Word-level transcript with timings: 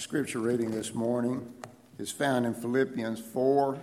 scripture 0.00 0.38
reading 0.38 0.70
this 0.70 0.94
morning 0.94 1.46
is 1.98 2.10
found 2.10 2.46
in 2.46 2.54
Philippians 2.54 3.20
4, 3.20 3.78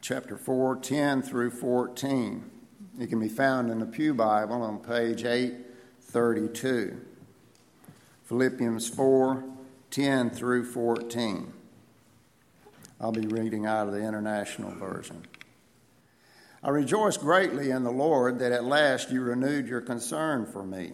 chapter 0.00 0.38
4, 0.38 0.76
10 0.76 1.20
through 1.20 1.50
14. 1.50 2.50
It 2.98 3.08
can 3.08 3.20
be 3.20 3.28
found 3.28 3.70
in 3.70 3.78
the 3.78 3.84
Pew 3.84 4.14
Bible 4.14 4.62
on 4.62 4.78
page 4.78 5.24
832. 5.24 6.98
Philippians 8.24 8.88
4, 8.88 9.44
10 9.90 10.30
through 10.30 10.64
14. 10.64 11.52
I'll 12.98 13.12
be 13.12 13.26
reading 13.26 13.66
out 13.66 13.88
of 13.88 13.92
the 13.92 14.02
International 14.02 14.70
Version. 14.70 15.26
I 16.62 16.70
rejoice 16.70 17.18
greatly 17.18 17.70
in 17.70 17.84
the 17.84 17.92
Lord 17.92 18.38
that 18.38 18.52
at 18.52 18.64
last 18.64 19.10
you 19.10 19.20
renewed 19.20 19.68
your 19.68 19.82
concern 19.82 20.46
for 20.46 20.64
me. 20.64 20.92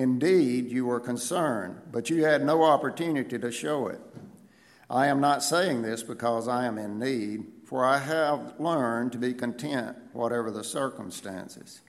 Indeed, 0.00 0.72
you 0.72 0.86
were 0.86 0.98
concerned, 0.98 1.76
but 1.92 2.08
you 2.08 2.24
had 2.24 2.42
no 2.42 2.62
opportunity 2.62 3.38
to 3.38 3.52
show 3.52 3.88
it. 3.88 4.00
I 4.88 5.08
am 5.08 5.20
not 5.20 5.42
saying 5.42 5.82
this 5.82 6.02
because 6.02 6.48
I 6.48 6.64
am 6.64 6.78
in 6.78 6.98
need, 6.98 7.44
for 7.66 7.84
I 7.84 7.98
have 7.98 8.54
learned 8.58 9.12
to 9.12 9.18
be 9.18 9.34
content, 9.34 9.98
whatever 10.14 10.50
the 10.50 10.64
circumstances. 10.64 11.82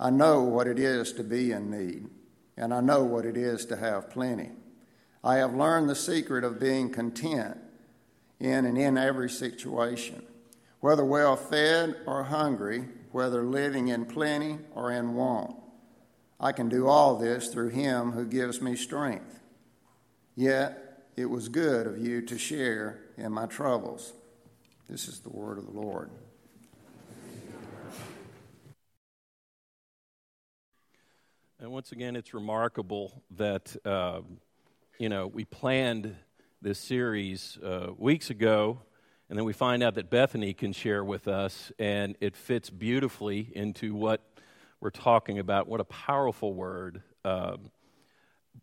I 0.00 0.08
know 0.08 0.40
what 0.40 0.66
it 0.66 0.78
is 0.78 1.12
to 1.12 1.22
be 1.22 1.52
in 1.52 1.70
need, 1.70 2.08
and 2.56 2.72
I 2.72 2.80
know 2.80 3.04
what 3.04 3.26
it 3.26 3.36
is 3.36 3.66
to 3.66 3.76
have 3.76 4.08
plenty. 4.08 4.52
I 5.22 5.34
have 5.36 5.54
learned 5.54 5.90
the 5.90 5.94
secret 5.94 6.44
of 6.44 6.58
being 6.58 6.90
content 6.90 7.58
in 8.40 8.64
and 8.64 8.78
in 8.78 8.96
every 8.96 9.28
situation, 9.28 10.22
whether 10.80 11.04
well 11.04 11.36
fed 11.36 11.96
or 12.06 12.22
hungry, 12.22 12.88
whether 13.10 13.44
living 13.44 13.88
in 13.88 14.06
plenty 14.06 14.58
or 14.74 14.90
in 14.90 15.12
want. 15.14 15.61
I 16.42 16.50
can 16.50 16.68
do 16.68 16.88
all 16.88 17.14
this 17.14 17.48
through 17.48 17.68
him 17.68 18.10
who 18.10 18.26
gives 18.26 18.60
me 18.60 18.74
strength. 18.74 19.38
Yet 20.34 21.06
it 21.16 21.26
was 21.26 21.48
good 21.48 21.86
of 21.86 21.98
you 21.98 22.20
to 22.22 22.36
share 22.36 22.98
in 23.16 23.30
my 23.30 23.46
troubles. 23.46 24.12
This 24.88 25.06
is 25.06 25.20
the 25.20 25.30
word 25.30 25.58
of 25.58 25.66
the 25.66 25.72
Lord. 25.72 26.10
And 31.60 31.70
once 31.70 31.92
again, 31.92 32.16
it's 32.16 32.34
remarkable 32.34 33.22
that, 33.36 33.76
uh, 33.84 34.22
you 34.98 35.08
know, 35.08 35.28
we 35.28 35.44
planned 35.44 36.16
this 36.60 36.80
series 36.80 37.56
uh, 37.64 37.90
weeks 37.96 38.30
ago, 38.30 38.80
and 39.30 39.38
then 39.38 39.44
we 39.44 39.52
find 39.52 39.80
out 39.80 39.94
that 39.94 40.10
Bethany 40.10 40.54
can 40.54 40.72
share 40.72 41.04
with 41.04 41.28
us, 41.28 41.70
and 41.78 42.16
it 42.20 42.36
fits 42.36 42.68
beautifully 42.68 43.52
into 43.54 43.94
what 43.94 44.31
we're 44.82 44.90
talking 44.90 45.38
about. 45.38 45.68
What 45.68 45.80
a 45.80 45.84
powerful 45.84 46.52
word. 46.52 47.02
Um, 47.24 47.70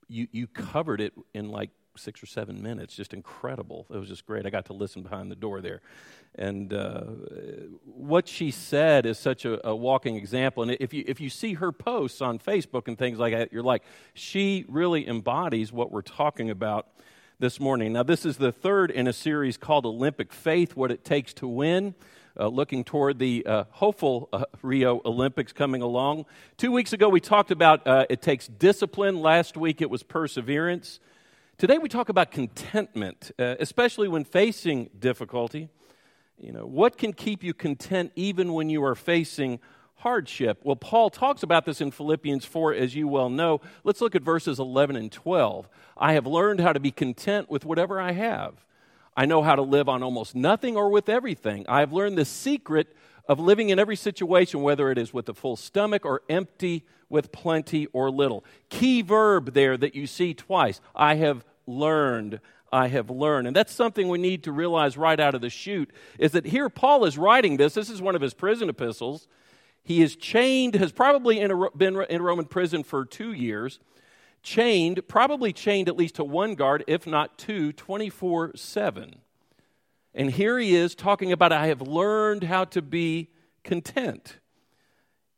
you, 0.10 0.28
you 0.34 0.48
covered 0.48 1.00
it 1.00 1.14
in 1.34 1.50
like 1.50 1.70
six 1.96 2.22
or 2.22 2.26
seven 2.26 2.62
minutes. 2.62 2.94
Just 2.94 3.14
incredible. 3.14 3.88
It 3.90 3.98
was 3.98 4.10
just 4.10 4.26
great. 4.26 4.46
I 4.46 4.50
got 4.50 4.66
to 4.66 4.74
listen 4.74 5.02
behind 5.02 5.32
the 5.32 5.36
door 5.36 5.62
there. 5.62 5.82
And 6.36 6.74
uh, 6.74 7.04
what 7.86 8.28
she 8.28 8.52
said 8.52 9.06
is 9.06 9.18
such 9.18 9.46
a, 9.46 9.66
a, 9.66 9.74
walking 9.74 10.18
example. 10.18 10.62
And 10.62 10.74
if 10.80 10.94
you, 10.94 11.06
if 11.08 11.22
you 11.22 11.30
see 11.30 11.54
her 11.54 11.72
posts 11.72 12.22
on 12.22 12.38
Facebook 12.38 12.90
and 12.90 12.98
things 12.98 13.18
like 13.18 13.34
that, 13.34 13.54
you're 13.54 13.64
like, 13.64 13.84
she 14.14 14.66
really 14.68 15.08
embodies 15.08 15.72
what 15.72 15.90
we're 15.90 16.02
talking 16.02 16.50
about 16.50 16.88
this 17.40 17.62
morning. 17.62 17.94
Now, 17.94 18.04
this 18.04 18.26
is 18.26 18.36
the 18.36 18.52
third 18.52 18.92
in 18.92 19.08
a 19.08 19.14
series 19.14 19.56
called 19.56 19.86
Olympic 19.86 20.34
Faith 20.34 20.76
What 20.76 20.92
It 20.92 21.06
Takes 21.06 21.34
to 21.36 21.48
Win 21.48 21.96
uh, 22.38 22.48
looking 22.48 22.84
toward 22.84 23.20
the 23.20 23.46
uh, 23.46 23.64
hopeful 23.70 24.30
uh, 24.34 24.46
Rio 24.62 25.02
Olympics 25.06 25.54
coming 25.54 25.82
along. 25.82 26.26
Two 26.58 26.72
weeks 26.72 26.94
ago, 26.94 27.10
we 27.10 27.20
talked 27.20 27.52
about 27.52 27.86
uh, 27.88 28.06
it 28.10 28.22
takes 28.22 28.48
discipline. 28.48 29.22
Last 29.22 29.56
week, 29.56 29.82
it 29.82 29.90
was 29.90 30.04
perseverance. 30.04 31.00
Today, 31.58 31.78
we 31.78 31.90
talk 31.90 32.10
about 32.10 32.32
contentment, 32.32 33.32
uh, 33.38 33.56
especially 33.60 34.08
when 34.08 34.24
facing 34.24 34.90
difficulty. 34.98 35.70
You 36.38 36.54
know, 36.54 36.66
what 36.66 36.98
can 36.98 37.12
keep 37.12 37.44
you 37.44 37.54
content 37.54 38.14
even 38.16 38.54
when 38.54 38.70
you 38.70 38.84
are 38.84 38.96
facing 38.96 39.60
hardship? 39.96 40.62
Well, 40.64 40.78
Paul 40.78 41.10
talks 41.10 41.44
about 41.44 41.66
this 41.66 41.82
in 41.82 41.92
Philippians 41.92 42.46
4, 42.46 42.74
as 42.74 42.96
you 42.96 43.08
well 43.10 43.30
know. 43.30 43.60
Let's 43.84 44.00
look 44.00 44.16
at 44.16 44.22
verses 44.22 44.58
11 44.58 44.96
and 44.96 45.12
12. 45.12 45.68
I 45.98 46.14
have 46.14 46.26
learned 46.26 46.62
how 46.62 46.72
to 46.72 46.80
be 46.80 46.92
content 46.92 47.50
with 47.50 47.66
whatever 47.66 48.00
I 48.00 48.14
have. 48.14 48.66
I 49.20 49.26
know 49.26 49.44
how 49.44 49.58
to 49.58 49.62
live 49.64 49.90
on 49.90 50.02
almost 50.02 50.34
nothing 50.34 50.78
or 50.78 50.88
with 50.88 51.10
everything. 51.10 51.66
I 51.68 51.82
have 51.82 51.92
learned 51.92 52.18
the 52.18 52.24
secret 52.24 52.96
of 53.28 53.38
living 53.38 53.68
in 53.68 53.78
every 53.78 53.98
situation, 53.98 54.62
whether 54.62 54.90
it 54.92 54.98
is 54.98 55.14
with 55.14 55.28
a 55.28 55.34
full 55.34 55.58
stomach 55.58 56.06
or 56.06 56.22
empty 56.30 56.86
with 57.10 57.34
plenty 57.34 57.88
or 57.88 58.10
little. 58.10 58.46
Key 58.70 59.02
verb 59.02 59.54
there 59.54 59.76
that 59.76 59.94
you 59.94 60.08
see 60.08 60.34
twice. 60.34 60.80
I 60.96 61.16
have 61.16 61.44
learned. 61.68 62.40
I 62.72 62.88
have 62.88 63.10
learned. 63.10 63.48
And 63.48 63.54
that's 63.54 63.74
something 63.74 64.08
we 64.08 64.20
need 64.20 64.42
to 64.46 64.54
realize 64.54 64.96
right 64.96 65.20
out 65.20 65.36
of 65.36 65.42
the 65.42 65.50
chute 65.50 65.92
is 66.18 66.32
that 66.32 66.46
here 66.46 66.70
Paul 66.70 67.04
is 67.04 67.18
writing 67.18 67.58
this. 67.58 67.74
This 67.74 67.90
is 67.90 68.02
one 68.02 68.16
of 68.16 68.22
his 68.22 68.34
prison 68.34 68.70
epistles. 68.70 69.28
He 69.84 70.02
is 70.02 70.16
chained, 70.16 70.76
has 70.76 70.94
probably 70.94 71.42
in 71.42 71.52
a, 71.52 71.70
been 71.72 72.02
in 72.10 72.22
Roman 72.22 72.46
prison 72.46 72.84
for 72.84 73.04
two 73.04 73.34
years 73.34 73.80
chained, 74.42 75.08
probably 75.08 75.54
chained 75.54 75.88
at 75.88 75.98
least 75.98 76.16
to 76.16 76.24
one 76.24 76.56
guard, 76.56 76.84
if 76.88 77.06
not 77.06 77.38
two, 77.38 77.72
24 77.72 78.54
7. 78.56 79.16
And 80.14 80.32
here 80.32 80.58
he 80.58 80.76
is 80.76 80.96
talking 80.96 81.32
about, 81.32 81.52
I 81.52 81.68
have 81.68 81.82
learned 81.82 82.44
how 82.44 82.66
to 82.66 82.82
be 82.82 83.30
content. 83.64 84.39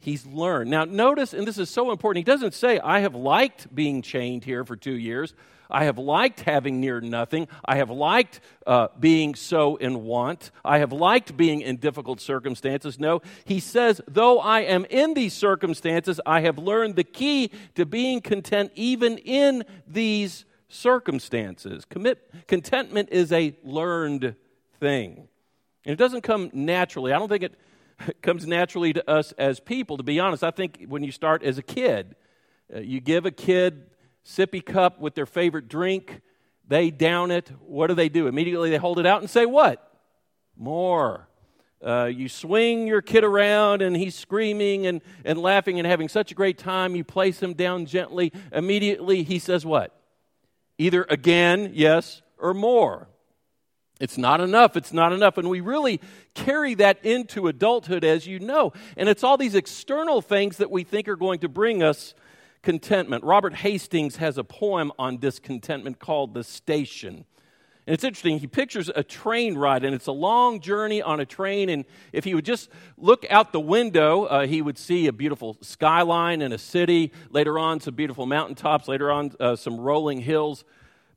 He's 0.01 0.25
learned. 0.25 0.71
Now, 0.71 0.83
notice, 0.83 1.33
and 1.33 1.47
this 1.47 1.59
is 1.59 1.69
so 1.69 1.91
important, 1.91 2.25
he 2.27 2.31
doesn't 2.31 2.55
say, 2.55 2.79
I 2.79 2.99
have 3.01 3.13
liked 3.13 3.73
being 3.73 4.01
chained 4.01 4.43
here 4.43 4.65
for 4.65 4.75
two 4.75 4.97
years. 4.97 5.35
I 5.69 5.85
have 5.85 5.99
liked 5.99 6.41
having 6.41 6.81
near 6.81 6.99
nothing. 6.99 7.47
I 7.63 7.77
have 7.77 7.91
liked 7.91 8.41
uh, 8.65 8.87
being 8.99 9.35
so 9.35 9.75
in 9.75 10.03
want. 10.03 10.49
I 10.65 10.79
have 10.79 10.91
liked 10.91 11.37
being 11.37 11.61
in 11.61 11.77
difficult 11.77 12.19
circumstances. 12.19 12.99
No, 12.99 13.21
he 13.45 13.59
says, 13.59 14.01
though 14.07 14.39
I 14.39 14.61
am 14.61 14.85
in 14.89 15.13
these 15.13 15.33
circumstances, 15.33 16.19
I 16.25 16.41
have 16.41 16.57
learned 16.57 16.95
the 16.95 17.03
key 17.03 17.51
to 17.75 17.85
being 17.85 18.21
content 18.21 18.71
even 18.73 19.19
in 19.19 19.63
these 19.87 20.45
circumstances. 20.67 21.85
Commit, 21.85 22.47
contentment 22.47 23.09
is 23.11 23.31
a 23.31 23.55
learned 23.63 24.35
thing. 24.79 25.27
And 25.85 25.93
it 25.93 25.97
doesn't 25.97 26.21
come 26.21 26.49
naturally. 26.53 27.13
I 27.13 27.19
don't 27.19 27.29
think 27.29 27.43
it 27.43 27.55
comes 28.21 28.47
naturally 28.47 28.93
to 28.93 29.09
us 29.09 29.31
as 29.33 29.59
people, 29.59 29.97
to 29.97 30.03
be 30.03 30.19
honest. 30.19 30.43
I 30.43 30.51
think 30.51 30.85
when 30.87 31.03
you 31.03 31.11
start 31.11 31.43
as 31.43 31.57
a 31.57 31.63
kid, 31.63 32.15
uh, 32.73 32.79
you 32.79 32.99
give 32.99 33.25
a 33.25 33.31
kid 33.31 33.87
sippy 34.25 34.65
cup 34.65 34.99
with 34.99 35.15
their 35.15 35.25
favorite 35.25 35.67
drink. 35.67 36.21
They 36.67 36.89
down 36.91 37.31
it. 37.31 37.51
What 37.59 37.87
do 37.87 37.93
they 37.93 38.09
do? 38.09 38.27
Immediately 38.27 38.69
they 38.69 38.77
hold 38.77 38.99
it 38.99 39.05
out 39.05 39.21
and 39.21 39.29
say, 39.29 39.45
What? 39.45 39.87
More. 40.55 41.27
Uh, 41.85 42.05
you 42.05 42.29
swing 42.29 42.85
your 42.85 43.01
kid 43.01 43.23
around 43.23 43.81
and 43.81 43.95
he's 43.95 44.13
screaming 44.13 44.85
and, 44.85 45.01
and 45.25 45.39
laughing 45.39 45.79
and 45.79 45.87
having 45.87 46.07
such 46.07 46.31
a 46.31 46.35
great 46.35 46.59
time. 46.59 46.95
You 46.95 47.03
place 47.03 47.41
him 47.41 47.53
down 47.53 47.87
gently. 47.87 48.31
Immediately 48.51 49.23
he 49.23 49.39
says, 49.39 49.65
What? 49.65 49.95
Either 50.77 51.05
again, 51.09 51.71
yes, 51.73 52.21
or 52.37 52.53
more. 52.53 53.07
It's 54.01 54.17
not 54.17 54.41
enough. 54.41 54.75
It's 54.75 54.91
not 54.91 55.13
enough. 55.13 55.37
And 55.37 55.47
we 55.47 55.61
really 55.61 56.01
carry 56.33 56.73
that 56.75 57.05
into 57.05 57.47
adulthood, 57.47 58.03
as 58.03 58.25
you 58.25 58.39
know. 58.39 58.73
And 58.97 59.07
it's 59.07 59.23
all 59.23 59.37
these 59.37 59.53
external 59.53 60.21
things 60.21 60.57
that 60.57 60.71
we 60.71 60.83
think 60.83 61.07
are 61.07 61.15
going 61.15 61.39
to 61.39 61.47
bring 61.47 61.83
us 61.83 62.15
contentment. 62.63 63.23
Robert 63.23 63.53
Hastings 63.53 64.15
has 64.17 64.39
a 64.39 64.43
poem 64.43 64.91
on 64.97 65.17
discontentment 65.17 65.99
called 65.99 66.33
The 66.33 66.43
Station. 66.43 67.25
And 67.87 67.93
it's 67.95 68.03
interesting, 68.03 68.39
he 68.39 68.47
pictures 68.47 68.89
a 68.95 69.03
train 69.03 69.55
ride, 69.55 69.83
and 69.83 69.93
it's 69.93 70.07
a 70.07 70.11
long 70.11 70.61
journey 70.61 71.01
on 71.01 71.19
a 71.19 71.25
train. 71.25 71.69
And 71.69 71.85
if 72.11 72.23
he 72.23 72.33
would 72.35 72.45
just 72.45 72.69
look 72.97 73.25
out 73.29 73.51
the 73.51 73.59
window, 73.59 74.25
uh, 74.25 74.47
he 74.47 74.61
would 74.61 74.77
see 74.77 75.07
a 75.07 75.13
beautiful 75.13 75.57
skyline 75.61 76.41
and 76.41 76.53
a 76.53 76.59
city. 76.59 77.11
Later 77.29 77.59
on, 77.59 77.79
some 77.79 77.95
beautiful 77.95 78.25
mountaintops. 78.25 78.87
Later 78.87 79.11
on, 79.11 79.31
uh, 79.39 79.55
some 79.55 79.79
rolling 79.79 80.21
hills 80.21 80.63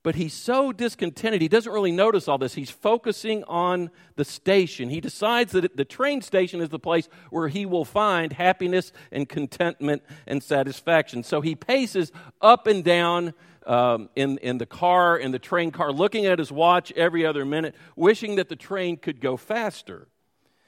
but 0.05 0.17
he's 0.17 0.35
so 0.35 0.71
discontented, 0.71 1.41
he 1.41 1.49
doesn't 1.49 1.73
really 1.73 1.91
notice 1.91 2.29
all 2.29 2.37
this. 2.37 2.55
He's 2.55 2.71
focusing 2.71 3.43
on 3.45 3.91
the 4.17 4.25
station. 4.25 4.91
He 4.91 5.01
decides 5.01 5.53
that 5.53 5.79
the 5.79 5.85
train 5.87 6.21
station 6.21 6.61
is 6.61 6.69
the 6.69 6.79
place 6.79 7.09
where 7.31 7.49
he 7.49 7.65
will 7.65 7.87
find 7.87 8.35
happiness 8.35 8.93
and 9.11 9.27
contentment 9.27 10.03
and 10.27 10.43
satisfaction. 10.43 11.23
So 11.23 11.41
he 11.41 11.55
paces 11.55 12.13
up 12.43 12.67
and 12.67 12.85
down 12.85 13.33
um, 13.67 14.11
in, 14.15 14.37
in 14.39 14.59
the 14.59 14.67
car, 14.67 15.17
in 15.17 15.33
the 15.33 15.39
train 15.39 15.71
car, 15.71 15.91
looking 15.91 16.27
at 16.27 16.39
his 16.39 16.53
watch 16.53 16.93
every 16.93 17.25
other 17.25 17.47
minute, 17.47 17.75
wishing 17.97 18.37
that 18.37 18.51
the 18.51 18.57
train 18.57 18.99
could 18.99 19.23
go 19.23 19.39
faster. 19.39 20.07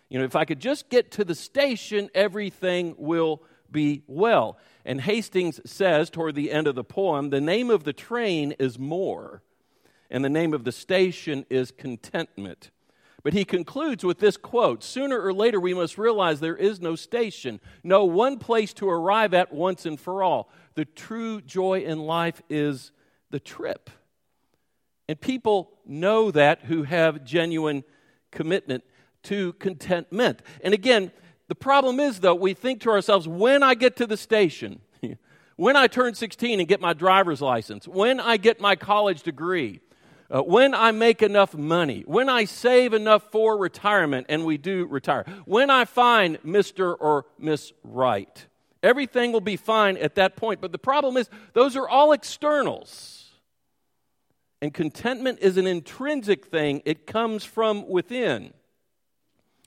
You 0.09 0.19
know, 0.19 0.25
if 0.25 0.35
I 0.35 0.47
could 0.47 0.61
just 0.61 0.89
get 0.89 1.11
to 1.11 1.27
the 1.27 1.35
station, 1.35 2.09
everything 2.15 2.95
will 2.97 3.43
be 3.77 4.03
well. 4.07 4.57
And 4.87 5.03
Hastings 5.03 5.61
says 5.71 6.09
toward 6.09 6.35
the 6.35 6.51
end 6.51 6.67
of 6.67 6.75
the 6.75 6.83
poem 6.83 7.29
the 7.29 7.43
name 7.43 7.69
of 7.69 7.85
the 7.85 7.93
train 7.93 8.53
is 8.53 8.79
more, 8.79 9.43
and 10.11 10.25
the 10.25 10.31
name 10.31 10.55
of 10.55 10.65
the 10.65 10.73
station 10.73 11.45
is 11.51 11.71
contentment. 11.71 12.71
But 13.23 13.35
he 13.35 13.45
concludes 13.45 14.03
with 14.03 14.19
this 14.19 14.39
quote 14.39 14.83
Sooner 14.83 15.21
or 15.21 15.35
later, 15.35 15.61
we 15.61 15.75
must 15.75 15.99
realize 15.99 16.41
there 16.41 16.57
is 16.57 16.81
no 16.81 16.97
station, 16.97 17.61
no 17.85 18.07
one 18.07 18.39
place 18.39 18.73
to 18.75 18.89
arrive 18.89 19.35
at 19.35 19.53
once 19.53 19.85
and 19.85 20.01
for 20.01 20.23
all. 20.23 20.49
The 20.75 20.87
true 20.87 21.43
joy 21.43 21.81
in 21.81 21.99
life 21.99 22.41
is 22.49 22.93
the 23.31 23.41
trip. 23.41 23.91
And 25.07 25.21
people 25.21 25.73
know 25.85 26.31
that 26.31 26.63
who 26.63 26.85
have 26.85 27.25
genuine 27.25 27.85
commitment 28.31 28.85
to 29.25 29.53
contentment. 29.55 30.41
And 30.63 30.73
again, 30.73 31.13
the 31.49 31.55
problem 31.55 32.01
is, 32.01 32.21
though, 32.21 32.35
we 32.35 32.55
think 32.55 32.81
to 32.83 32.91
ourselves, 32.91 33.29
when 33.29 33.63
I 33.63 33.75
get 33.75 33.97
to 33.97 34.07
the 34.07 34.17
station, 34.17 34.81
when 35.57 35.77
I 35.77 35.87
turn 35.87 36.15
16 36.15 36.59
and 36.59 36.69
get 36.69 36.81
my 36.81 36.93
driver's 36.93 37.41
license, 37.41 37.87
when 37.87 38.19
I 38.19 38.37
get 38.37 38.61
my 38.61 38.75
college 38.75 39.23
degree, 39.23 39.81
uh, 40.29 40.43
when 40.43 40.75
I 40.75 40.91
make 40.91 41.23
enough 41.23 41.55
money, 41.55 42.03
when 42.07 42.29
I 42.29 42.47
save 42.47 42.93
enough 42.93 43.31
for 43.31 43.57
retirement, 43.57 44.27
and 44.29 44.45
we 44.45 44.59
do 44.59 44.87
retire, 44.87 45.25
when 45.45 45.71
I 45.71 45.85
find 45.85 46.43
Mr. 46.43 46.97
or 46.99 47.27
Miss 47.39 47.73
Right, 47.85 48.47
everything 48.83 49.31
will 49.31 49.41
be 49.41 49.57
fine 49.57 49.97
at 49.99 50.17
that 50.17 50.35
point. 50.37 50.61
But 50.61 50.73
the 50.73 50.79
problem 50.79 51.17
is, 51.17 51.31
those 51.53 51.77
are 51.77 51.89
all 51.89 52.13
externals. 52.13 53.25
And 54.61 54.75
contentment 54.75 55.39
is 55.41 55.59
an 55.59 55.67
intrinsic 55.67 56.47
thing, 56.47 56.83
it 56.85 57.07
comes 57.07 57.45
from 57.45 57.89
within. 57.89 58.53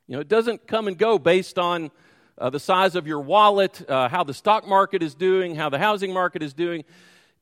You 0.09 0.15
know, 0.15 0.21
it 0.21 0.27
doesn't 0.27 0.65
come 0.65 0.88
and 0.88 0.97
go 0.97 1.19
based 1.19 1.59
on 1.59 1.91
uh, 2.39 2.50
the 2.50 2.59
size 2.59 2.95
of 2.95 3.06
your 3.06 3.19
wallet, 3.19 3.88
uh, 3.88 4.09
how 4.09 4.23
the 4.23 4.33
stock 4.33 4.67
market 4.67 5.03
is 5.03 5.13
doing, 5.13 5.53
how 5.53 5.69
the 5.69 5.77
housing 5.77 6.11
market 6.11 6.41
is 6.41 6.51
doing. 6.51 6.83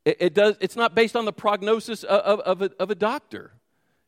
It, 0.04 0.18
it 0.20 0.34
does, 0.34 0.58
it's 0.60 0.76
not 0.76 0.94
based 0.94 1.16
on 1.16 1.24
the 1.24 1.32
prognosis 1.32 2.04
of, 2.04 2.42
of, 2.42 2.62
a, 2.62 2.72
of 2.78 2.92
a 2.92 2.96
doctor. 2.96 3.54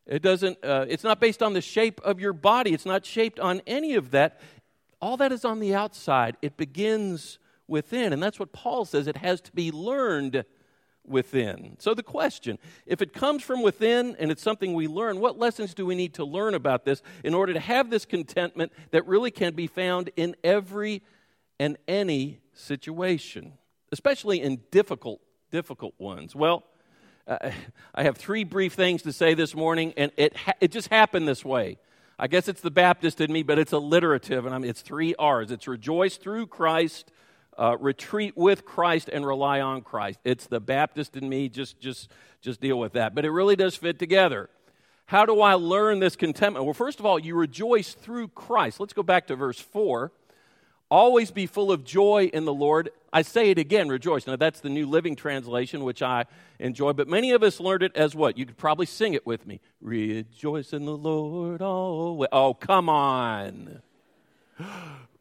It 0.05 0.21
doesn't, 0.21 0.57
uh, 0.61 0.87
it's 0.89 1.05
not 1.05 1.21
based 1.21 1.41
on 1.41 1.53
the 1.53 1.61
shape 1.61 2.01
of 2.01 2.19
your 2.19 2.33
body. 2.33 2.73
It's 2.73 2.85
not 2.85 3.05
shaped 3.05 3.39
on 3.39 3.61
any 3.65 3.95
of 3.95 4.11
that. 4.11 4.41
All 4.99 5.15
that 5.15 5.31
is 5.31 5.45
on 5.45 5.61
the 5.61 5.73
outside. 5.73 6.35
It 6.41 6.57
begins 6.57 7.39
within. 7.65 8.11
And 8.11 8.21
that's 8.21 8.39
what 8.39 8.51
Paul 8.51 8.83
says. 8.83 9.07
It 9.07 9.15
has 9.15 9.39
to 9.39 9.53
be 9.53 9.71
learned 9.71 10.43
within. 11.05 11.75
So 11.79 11.93
the 11.93 12.03
question 12.03 12.59
if 12.85 13.01
it 13.01 13.13
comes 13.13 13.43
from 13.43 13.61
within 13.61 14.15
and 14.19 14.31
it's 14.31 14.41
something 14.41 14.73
we 14.73 14.87
learn, 14.87 15.19
what 15.19 15.37
lessons 15.37 15.73
do 15.73 15.85
we 15.85 15.95
need 15.95 16.13
to 16.15 16.25
learn 16.25 16.53
about 16.53 16.85
this 16.85 17.01
in 17.23 17.33
order 17.33 17.53
to 17.53 17.59
have 17.59 17.89
this 17.89 18.05
contentment 18.05 18.71
that 18.91 19.07
really 19.07 19.31
can 19.31 19.53
be 19.53 19.67
found 19.67 20.11
in 20.15 20.35
every 20.43 21.01
and 21.59 21.77
any 21.87 22.39
situation, 22.53 23.53
especially 23.91 24.41
in 24.41 24.61
difficult 24.71 25.21
difficult 25.51 25.95
ones? 25.97 26.35
Well, 26.35 26.63
uh, 27.27 27.51
I 27.93 28.03
have 28.03 28.17
three 28.17 28.43
brief 28.43 28.73
things 28.73 29.03
to 29.03 29.13
say 29.13 29.33
this 29.33 29.55
morning, 29.55 29.93
and 29.97 30.11
it, 30.17 30.35
ha- 30.35 30.53
it 30.59 30.71
just 30.71 30.89
happened 30.89 31.27
this 31.27 31.45
way. 31.45 31.77
I 32.17 32.27
guess 32.27 32.47
it's 32.47 32.61
the 32.61 32.71
Baptist 32.71 33.21
in 33.21 33.31
me, 33.31 33.43
but 33.43 33.57
it's 33.57 33.71
alliterative, 33.71 34.45
and 34.45 34.53
I 34.53 34.57
mean, 34.57 34.69
it's 34.69 34.81
three 34.81 35.15
R's. 35.17 35.51
It's 35.51 35.67
rejoice 35.67 36.17
through 36.17 36.47
Christ, 36.47 37.11
uh, 37.59 37.75
retreat 37.77 38.37
with 38.37 38.65
Christ, 38.65 39.09
and 39.11 39.25
rely 39.25 39.59
on 39.59 39.81
Christ. 39.81 40.19
It's 40.23 40.47
the 40.47 40.61
Baptist 40.61 41.17
in 41.17 41.27
me. 41.27 41.49
Just, 41.49 41.79
just, 41.79 42.09
just 42.41 42.61
deal 42.61 42.79
with 42.79 42.93
that. 42.93 43.13
But 43.13 43.25
it 43.25 43.31
really 43.31 43.57
does 43.57 43.75
fit 43.75 43.99
together. 43.99 44.49
How 45.05 45.25
do 45.25 45.41
I 45.41 45.55
learn 45.55 45.99
this 45.99 46.15
contentment? 46.15 46.65
Well, 46.65 46.73
first 46.73 46.99
of 46.99 47.05
all, 47.05 47.19
you 47.19 47.35
rejoice 47.35 47.93
through 47.93 48.29
Christ. 48.29 48.79
Let's 48.79 48.93
go 48.93 49.03
back 49.03 49.27
to 49.27 49.35
verse 49.35 49.59
4. 49.59 50.11
Always 50.89 51.31
be 51.31 51.45
full 51.45 51.71
of 51.71 51.83
joy 51.83 52.29
in 52.33 52.45
the 52.45 52.53
Lord. 52.53 52.89
I 53.11 53.23
say 53.23 53.49
it 53.49 53.59
again, 53.59 53.89
rejoice. 53.89 54.25
Now, 54.25 54.37
that's 54.37 54.61
the 54.61 54.69
New 54.69 54.87
Living 54.87 55.15
Translation, 55.15 55.83
which 55.83 56.01
I 56.01 56.25
enjoy, 56.59 56.93
but 56.93 57.07
many 57.07 57.31
of 57.31 57.43
us 57.43 57.59
learned 57.59 57.83
it 57.83 57.95
as 57.95 58.15
what? 58.15 58.37
You 58.37 58.45
could 58.45 58.57
probably 58.57 58.85
sing 58.85 59.13
it 59.13 59.25
with 59.25 59.45
me. 59.45 59.59
Rejoice 59.81 60.73
in 60.73 60.85
the 60.85 60.97
Lord 60.97 61.61
always. 61.61 62.29
Oh, 62.31 62.53
come 62.53 62.87
on. 62.87 63.81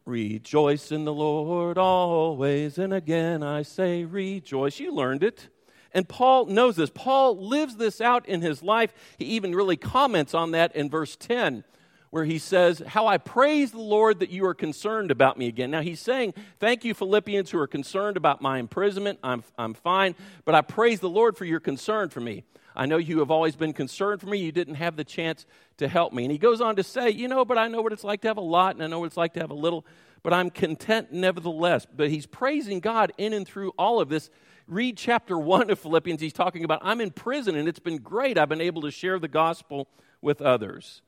Rejoice 0.09 0.91
in 0.91 1.05
the 1.05 1.13
Lord 1.13 1.77
always. 1.77 2.79
And 2.79 2.91
again, 2.91 3.43
I 3.43 3.61
say 3.61 4.05
rejoice. 4.05 4.79
You 4.79 4.91
learned 4.91 5.23
it. 5.23 5.49
And 5.93 6.09
Paul 6.09 6.47
knows 6.47 6.75
this. 6.75 6.89
Paul 6.89 7.37
lives 7.37 7.75
this 7.75 8.01
out 8.01 8.27
in 8.27 8.41
his 8.41 8.63
life. 8.63 8.91
He 9.19 9.25
even 9.25 9.53
really 9.53 9.77
comments 9.77 10.33
on 10.33 10.51
that 10.51 10.75
in 10.75 10.89
verse 10.89 11.15
10 11.15 11.63
where 12.09 12.25
he 12.25 12.39
says, 12.39 12.81
How 12.87 13.05
I 13.05 13.19
praise 13.19 13.71
the 13.71 13.79
Lord 13.79 14.19
that 14.19 14.31
you 14.31 14.45
are 14.45 14.55
concerned 14.55 15.11
about 15.11 15.37
me 15.37 15.47
again. 15.47 15.69
Now, 15.69 15.81
he's 15.81 15.99
saying, 15.99 16.33
Thank 16.59 16.83
you, 16.83 16.95
Philippians, 16.95 17.51
who 17.51 17.59
are 17.59 17.67
concerned 17.67 18.17
about 18.17 18.41
my 18.41 18.57
imprisonment. 18.57 19.19
I'm, 19.23 19.43
I'm 19.59 19.75
fine, 19.75 20.15
but 20.43 20.55
I 20.55 20.61
praise 20.61 20.99
the 20.99 21.09
Lord 21.09 21.37
for 21.37 21.45
your 21.45 21.59
concern 21.59 22.09
for 22.09 22.19
me. 22.19 22.45
I 22.75 22.85
know 22.85 22.97
you 22.97 23.19
have 23.19 23.31
always 23.31 23.55
been 23.55 23.73
concerned 23.73 24.21
for 24.21 24.27
me. 24.27 24.37
You 24.37 24.51
didn't 24.51 24.75
have 24.75 24.95
the 24.95 25.03
chance 25.03 25.45
to 25.77 25.87
help 25.87 26.13
me. 26.13 26.23
And 26.23 26.31
he 26.31 26.37
goes 26.37 26.61
on 26.61 26.75
to 26.77 26.83
say, 26.83 27.09
You 27.09 27.27
know, 27.27 27.45
but 27.45 27.57
I 27.57 27.67
know 27.67 27.81
what 27.81 27.93
it's 27.93 28.03
like 28.03 28.21
to 28.21 28.27
have 28.27 28.37
a 28.37 28.41
lot, 28.41 28.75
and 28.75 28.83
I 28.83 28.87
know 28.87 28.99
what 28.99 29.07
it's 29.07 29.17
like 29.17 29.33
to 29.33 29.39
have 29.39 29.51
a 29.51 29.55
little, 29.55 29.85
but 30.23 30.33
I'm 30.33 30.49
content 30.49 31.11
nevertheless. 31.11 31.85
But 31.93 32.09
he's 32.09 32.25
praising 32.25 32.79
God 32.79 33.11
in 33.17 33.33
and 33.33 33.47
through 33.47 33.71
all 33.77 33.99
of 33.99 34.09
this. 34.09 34.29
Read 34.67 34.97
chapter 34.97 35.37
one 35.37 35.69
of 35.69 35.79
Philippians. 35.79 36.21
He's 36.21 36.33
talking 36.33 36.63
about, 36.63 36.79
I'm 36.83 37.01
in 37.01 37.11
prison, 37.11 37.55
and 37.55 37.67
it's 37.67 37.79
been 37.79 37.97
great. 37.97 38.37
I've 38.37 38.49
been 38.49 38.61
able 38.61 38.83
to 38.83 38.91
share 38.91 39.19
the 39.19 39.27
gospel 39.27 39.87
with 40.21 40.41
others. 40.41 41.01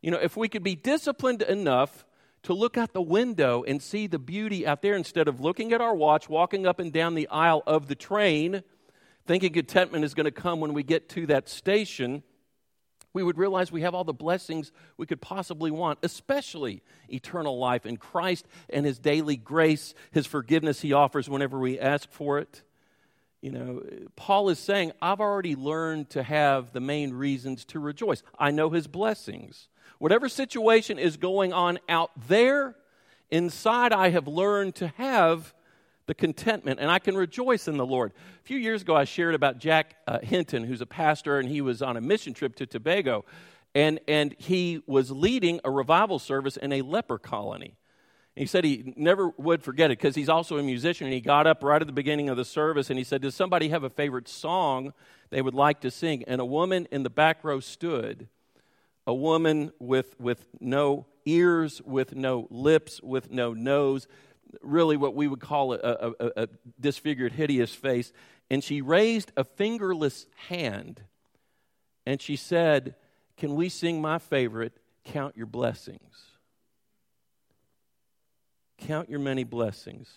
You 0.00 0.10
know, 0.12 0.18
if 0.18 0.36
we 0.36 0.48
could 0.48 0.62
be 0.62 0.76
disciplined 0.76 1.42
enough 1.42 2.04
to 2.44 2.54
look 2.54 2.76
out 2.76 2.92
the 2.92 3.02
window 3.02 3.64
and 3.66 3.82
see 3.82 4.06
the 4.06 4.18
beauty 4.18 4.66
out 4.66 4.82
there 4.82 4.94
instead 4.94 5.28
of 5.28 5.40
looking 5.40 5.72
at 5.72 5.80
our 5.80 5.94
watch, 5.94 6.28
walking 6.28 6.66
up 6.66 6.78
and 6.78 6.92
down 6.92 7.14
the 7.14 7.28
aisle 7.28 7.62
of 7.66 7.88
the 7.88 7.94
train, 7.94 8.62
thinking 9.28 9.52
contentment 9.52 10.04
is 10.04 10.14
going 10.14 10.24
to 10.24 10.32
come 10.32 10.58
when 10.58 10.72
we 10.72 10.82
get 10.82 11.10
to 11.10 11.26
that 11.26 11.48
station, 11.50 12.22
we 13.12 13.22
would 13.22 13.36
realize 13.36 13.70
we 13.70 13.82
have 13.82 13.94
all 13.94 14.02
the 14.02 14.12
blessings 14.12 14.72
we 14.96 15.04
could 15.04 15.20
possibly 15.20 15.70
want, 15.70 15.98
especially 16.02 16.82
eternal 17.08 17.58
life 17.58 17.84
in 17.84 17.98
Christ 17.98 18.46
and 18.70 18.86
His 18.86 18.98
daily 18.98 19.36
grace, 19.36 19.94
His 20.12 20.26
forgiveness 20.26 20.80
He 20.80 20.94
offers 20.94 21.28
whenever 21.28 21.58
we 21.58 21.78
ask 21.78 22.10
for 22.10 22.38
it. 22.38 22.62
You 23.42 23.52
know, 23.52 23.82
Paul 24.16 24.48
is 24.48 24.58
saying, 24.58 24.92
I've 25.00 25.20
already 25.20 25.54
learned 25.54 26.10
to 26.10 26.22
have 26.22 26.72
the 26.72 26.80
main 26.80 27.12
reasons 27.12 27.66
to 27.66 27.78
rejoice. 27.78 28.22
I 28.38 28.50
know 28.50 28.70
His 28.70 28.86
blessings. 28.86 29.68
Whatever 29.98 30.30
situation 30.30 30.98
is 30.98 31.18
going 31.18 31.52
on 31.52 31.78
out 31.88 32.12
there, 32.28 32.76
inside 33.30 33.92
I 33.92 34.08
have 34.08 34.26
learned 34.26 34.74
to 34.76 34.88
have 34.96 35.52
the 36.08 36.14
contentment, 36.14 36.80
and 36.80 36.90
I 36.90 36.98
can 36.98 37.16
rejoice 37.16 37.68
in 37.68 37.76
the 37.76 37.86
Lord. 37.86 38.12
A 38.40 38.42
few 38.42 38.58
years 38.58 38.82
ago, 38.82 38.96
I 38.96 39.04
shared 39.04 39.34
about 39.34 39.58
Jack 39.58 39.94
uh, 40.08 40.18
Hinton, 40.20 40.64
who's 40.64 40.80
a 40.80 40.86
pastor, 40.86 41.38
and 41.38 41.48
he 41.48 41.60
was 41.60 41.82
on 41.82 41.96
a 41.96 42.00
mission 42.00 42.34
trip 42.34 42.56
to 42.56 42.66
Tobago, 42.66 43.24
and, 43.74 44.00
and 44.08 44.34
he 44.38 44.82
was 44.86 45.10
leading 45.10 45.60
a 45.64 45.70
revival 45.70 46.18
service 46.18 46.56
in 46.56 46.72
a 46.72 46.82
leper 46.82 47.18
colony. 47.18 47.76
He 48.34 48.46
said 48.46 48.64
he 48.64 48.94
never 48.96 49.28
would 49.36 49.62
forget 49.62 49.90
it 49.90 49.98
because 49.98 50.14
he's 50.14 50.28
also 50.28 50.58
a 50.58 50.62
musician. 50.62 51.06
And 51.06 51.14
he 51.14 51.20
got 51.20 51.46
up 51.46 51.62
right 51.62 51.80
at 51.80 51.86
the 51.86 51.92
beginning 51.92 52.28
of 52.28 52.36
the 52.36 52.44
service 52.44 52.88
and 52.88 52.96
he 52.96 53.04
said, 53.04 53.20
Does 53.20 53.34
somebody 53.34 53.70
have 53.70 53.82
a 53.82 53.90
favorite 53.90 54.28
song 54.28 54.92
they 55.30 55.42
would 55.42 55.54
like 55.54 55.80
to 55.80 55.90
sing? 55.90 56.22
And 56.28 56.40
a 56.40 56.44
woman 56.44 56.86
in 56.92 57.02
the 57.02 57.10
back 57.10 57.42
row 57.42 57.58
stood 57.58 58.28
a 59.08 59.14
woman 59.14 59.72
with, 59.80 60.14
with 60.20 60.46
no 60.60 61.06
ears, 61.24 61.82
with 61.82 62.14
no 62.14 62.46
lips, 62.50 63.02
with 63.02 63.30
no 63.30 63.54
nose, 63.54 64.06
really 64.62 64.96
what 64.96 65.14
we 65.14 65.28
would 65.28 65.40
call 65.40 65.72
a, 65.72 65.78
a, 65.78 66.30
a, 66.36 66.48
disfigured, 66.80 67.32
hideous 67.32 67.74
face. 67.74 68.12
And 68.50 68.62
she 68.62 68.80
raised 68.80 69.32
a 69.36 69.44
fingerless 69.44 70.26
hand 70.48 71.02
and 72.06 72.22
she 72.22 72.36
said, 72.36 72.94
Can 73.36 73.54
we 73.54 73.68
sing 73.68 74.00
my 74.00 74.18
favorite, 74.18 74.72
Count 75.04 75.36
Your 75.36 75.46
Blessings? 75.46 76.28
Count 78.78 79.10
your 79.10 79.18
many 79.18 79.44
blessings. 79.44 80.08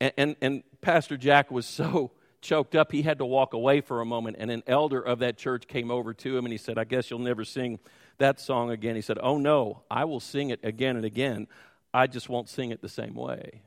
And, 0.00 0.12
and, 0.16 0.36
and 0.42 0.62
Pastor 0.80 1.16
Jack 1.16 1.50
was 1.50 1.64
so 1.64 2.10
choked 2.42 2.74
up, 2.74 2.90
he 2.90 3.02
had 3.02 3.18
to 3.18 3.24
walk 3.24 3.54
away 3.54 3.80
for 3.80 4.00
a 4.00 4.04
moment. 4.04 4.36
And 4.38 4.50
an 4.50 4.64
elder 4.66 5.00
of 5.00 5.20
that 5.20 5.38
church 5.38 5.68
came 5.68 5.90
over 5.90 6.12
to 6.12 6.36
him 6.36 6.44
and 6.44 6.52
he 6.52 6.58
said, 6.58 6.76
I 6.76 6.84
guess 6.84 7.08
you'll 7.08 7.20
never 7.20 7.44
sing 7.44 7.78
that 8.18 8.40
song 8.40 8.70
again. 8.70 8.96
He 8.96 9.00
said, 9.00 9.18
Oh, 9.22 9.38
no, 9.38 9.82
I 9.90 10.04
will 10.04 10.20
sing 10.20 10.50
it 10.50 10.60
again 10.64 10.96
and 10.96 11.04
again. 11.04 11.46
I 11.94 12.06
just 12.06 12.28
won't 12.28 12.48
sing 12.48 12.70
it 12.70 12.80
the 12.80 12.88
same 12.88 13.14
way. 13.14 13.62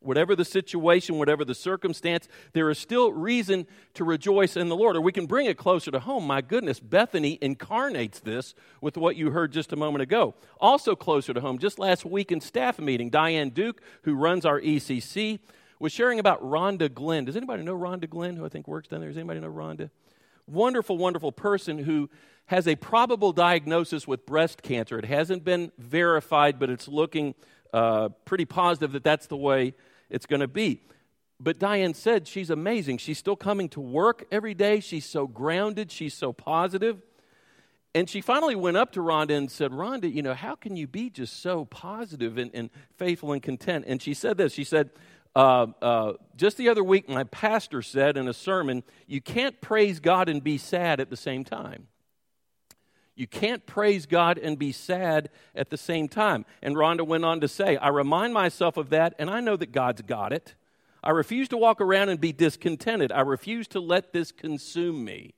Whatever 0.00 0.34
the 0.34 0.44
situation, 0.44 1.18
whatever 1.18 1.44
the 1.44 1.54
circumstance, 1.54 2.26
there 2.54 2.68
is 2.70 2.78
still 2.78 3.12
reason 3.12 3.68
to 3.94 4.02
rejoice 4.02 4.56
in 4.56 4.68
the 4.68 4.74
Lord. 4.74 4.96
Or 4.96 5.00
we 5.00 5.12
can 5.12 5.26
bring 5.26 5.46
it 5.46 5.56
closer 5.56 5.92
to 5.92 6.00
home. 6.00 6.26
My 6.26 6.40
goodness, 6.40 6.80
Bethany 6.80 7.38
incarnates 7.40 8.18
this 8.18 8.54
with 8.80 8.96
what 8.96 9.14
you 9.14 9.30
heard 9.30 9.52
just 9.52 9.72
a 9.72 9.76
moment 9.76 10.02
ago. 10.02 10.34
Also, 10.60 10.96
closer 10.96 11.32
to 11.32 11.40
home, 11.40 11.58
just 11.58 11.78
last 11.78 12.04
week 12.04 12.32
in 12.32 12.40
staff 12.40 12.80
meeting, 12.80 13.10
Diane 13.10 13.50
Duke, 13.50 13.80
who 14.02 14.14
runs 14.14 14.44
our 14.44 14.60
ECC, 14.60 15.38
was 15.78 15.92
sharing 15.92 16.18
about 16.18 16.42
Rhonda 16.42 16.92
Glenn. 16.92 17.24
Does 17.24 17.36
anybody 17.36 17.62
know 17.62 17.76
Rhonda 17.76 18.10
Glenn, 18.10 18.36
who 18.36 18.44
I 18.44 18.48
think 18.48 18.66
works 18.66 18.88
down 18.88 19.00
there? 19.00 19.08
Does 19.08 19.18
anybody 19.18 19.38
know 19.38 19.52
Rhonda? 19.52 19.90
Wonderful, 20.46 20.98
wonderful 20.98 21.32
person 21.32 21.78
who 21.78 22.10
has 22.46 22.66
a 22.66 22.76
probable 22.76 23.32
diagnosis 23.32 24.06
with 24.06 24.26
breast 24.26 24.62
cancer. 24.62 24.98
It 24.98 25.04
hasn't 25.04 25.44
been 25.44 25.72
verified, 25.78 26.58
but 26.58 26.70
it's 26.70 26.88
looking 26.88 27.34
uh, 27.72 28.10
pretty 28.24 28.44
positive 28.44 28.92
that 28.92 29.04
that's 29.04 29.26
the 29.26 29.36
way 29.36 29.74
it's 30.10 30.26
going 30.26 30.40
to 30.40 30.48
be. 30.48 30.82
But 31.40 31.58
Diane 31.58 31.94
said 31.94 32.28
she's 32.28 32.50
amazing. 32.50 32.98
She's 32.98 33.18
still 33.18 33.36
coming 33.36 33.68
to 33.70 33.80
work 33.80 34.26
every 34.30 34.54
day. 34.54 34.80
She's 34.80 35.06
so 35.06 35.26
grounded. 35.26 35.90
She's 35.90 36.14
so 36.14 36.32
positive. 36.32 37.02
And 37.94 38.08
she 38.08 38.20
finally 38.20 38.54
went 38.54 38.76
up 38.76 38.92
to 38.92 39.00
Rhonda 39.00 39.36
and 39.36 39.50
said, 39.50 39.70
Rhonda, 39.70 40.12
you 40.12 40.22
know, 40.22 40.34
how 40.34 40.54
can 40.54 40.76
you 40.76 40.86
be 40.86 41.10
just 41.10 41.42
so 41.42 41.66
positive 41.66 42.38
and, 42.38 42.50
and 42.54 42.70
faithful 42.96 43.32
and 43.32 43.42
content? 43.42 43.84
And 43.86 44.00
she 44.00 44.14
said 44.14 44.38
this 44.38 44.52
She 44.52 44.64
said, 44.64 44.90
uh, 45.34 45.66
uh, 45.80 46.12
just 46.36 46.56
the 46.56 46.68
other 46.68 46.84
week, 46.84 47.08
my 47.08 47.24
pastor 47.24 47.82
said 47.82 48.16
in 48.16 48.28
a 48.28 48.34
sermon, 48.34 48.82
you 49.06 49.20
can't 49.20 49.60
praise 49.60 50.00
God 50.00 50.28
and 50.28 50.42
be 50.42 50.58
sad 50.58 51.00
at 51.00 51.10
the 51.10 51.16
same 51.16 51.44
time. 51.44 51.88
You 53.14 53.26
can't 53.26 53.64
praise 53.66 54.06
God 54.06 54.38
and 54.38 54.58
be 54.58 54.72
sad 54.72 55.30
at 55.54 55.70
the 55.70 55.76
same 55.76 56.08
time. 56.08 56.44
And 56.62 56.76
Rhonda 56.76 57.06
went 57.06 57.24
on 57.24 57.40
to 57.40 57.48
say, 57.48 57.76
I 57.76 57.88
remind 57.88 58.32
myself 58.32 58.76
of 58.76 58.90
that, 58.90 59.14
and 59.18 59.28
I 59.28 59.40
know 59.40 59.56
that 59.56 59.72
God's 59.72 60.02
got 60.02 60.32
it. 60.32 60.54
I 61.04 61.10
refuse 61.10 61.48
to 61.48 61.56
walk 61.56 61.80
around 61.80 62.08
and 62.08 62.20
be 62.20 62.32
discontented. 62.32 63.12
I 63.12 63.20
refuse 63.20 63.68
to 63.68 63.80
let 63.80 64.12
this 64.12 64.32
consume 64.32 65.04
me. 65.04 65.34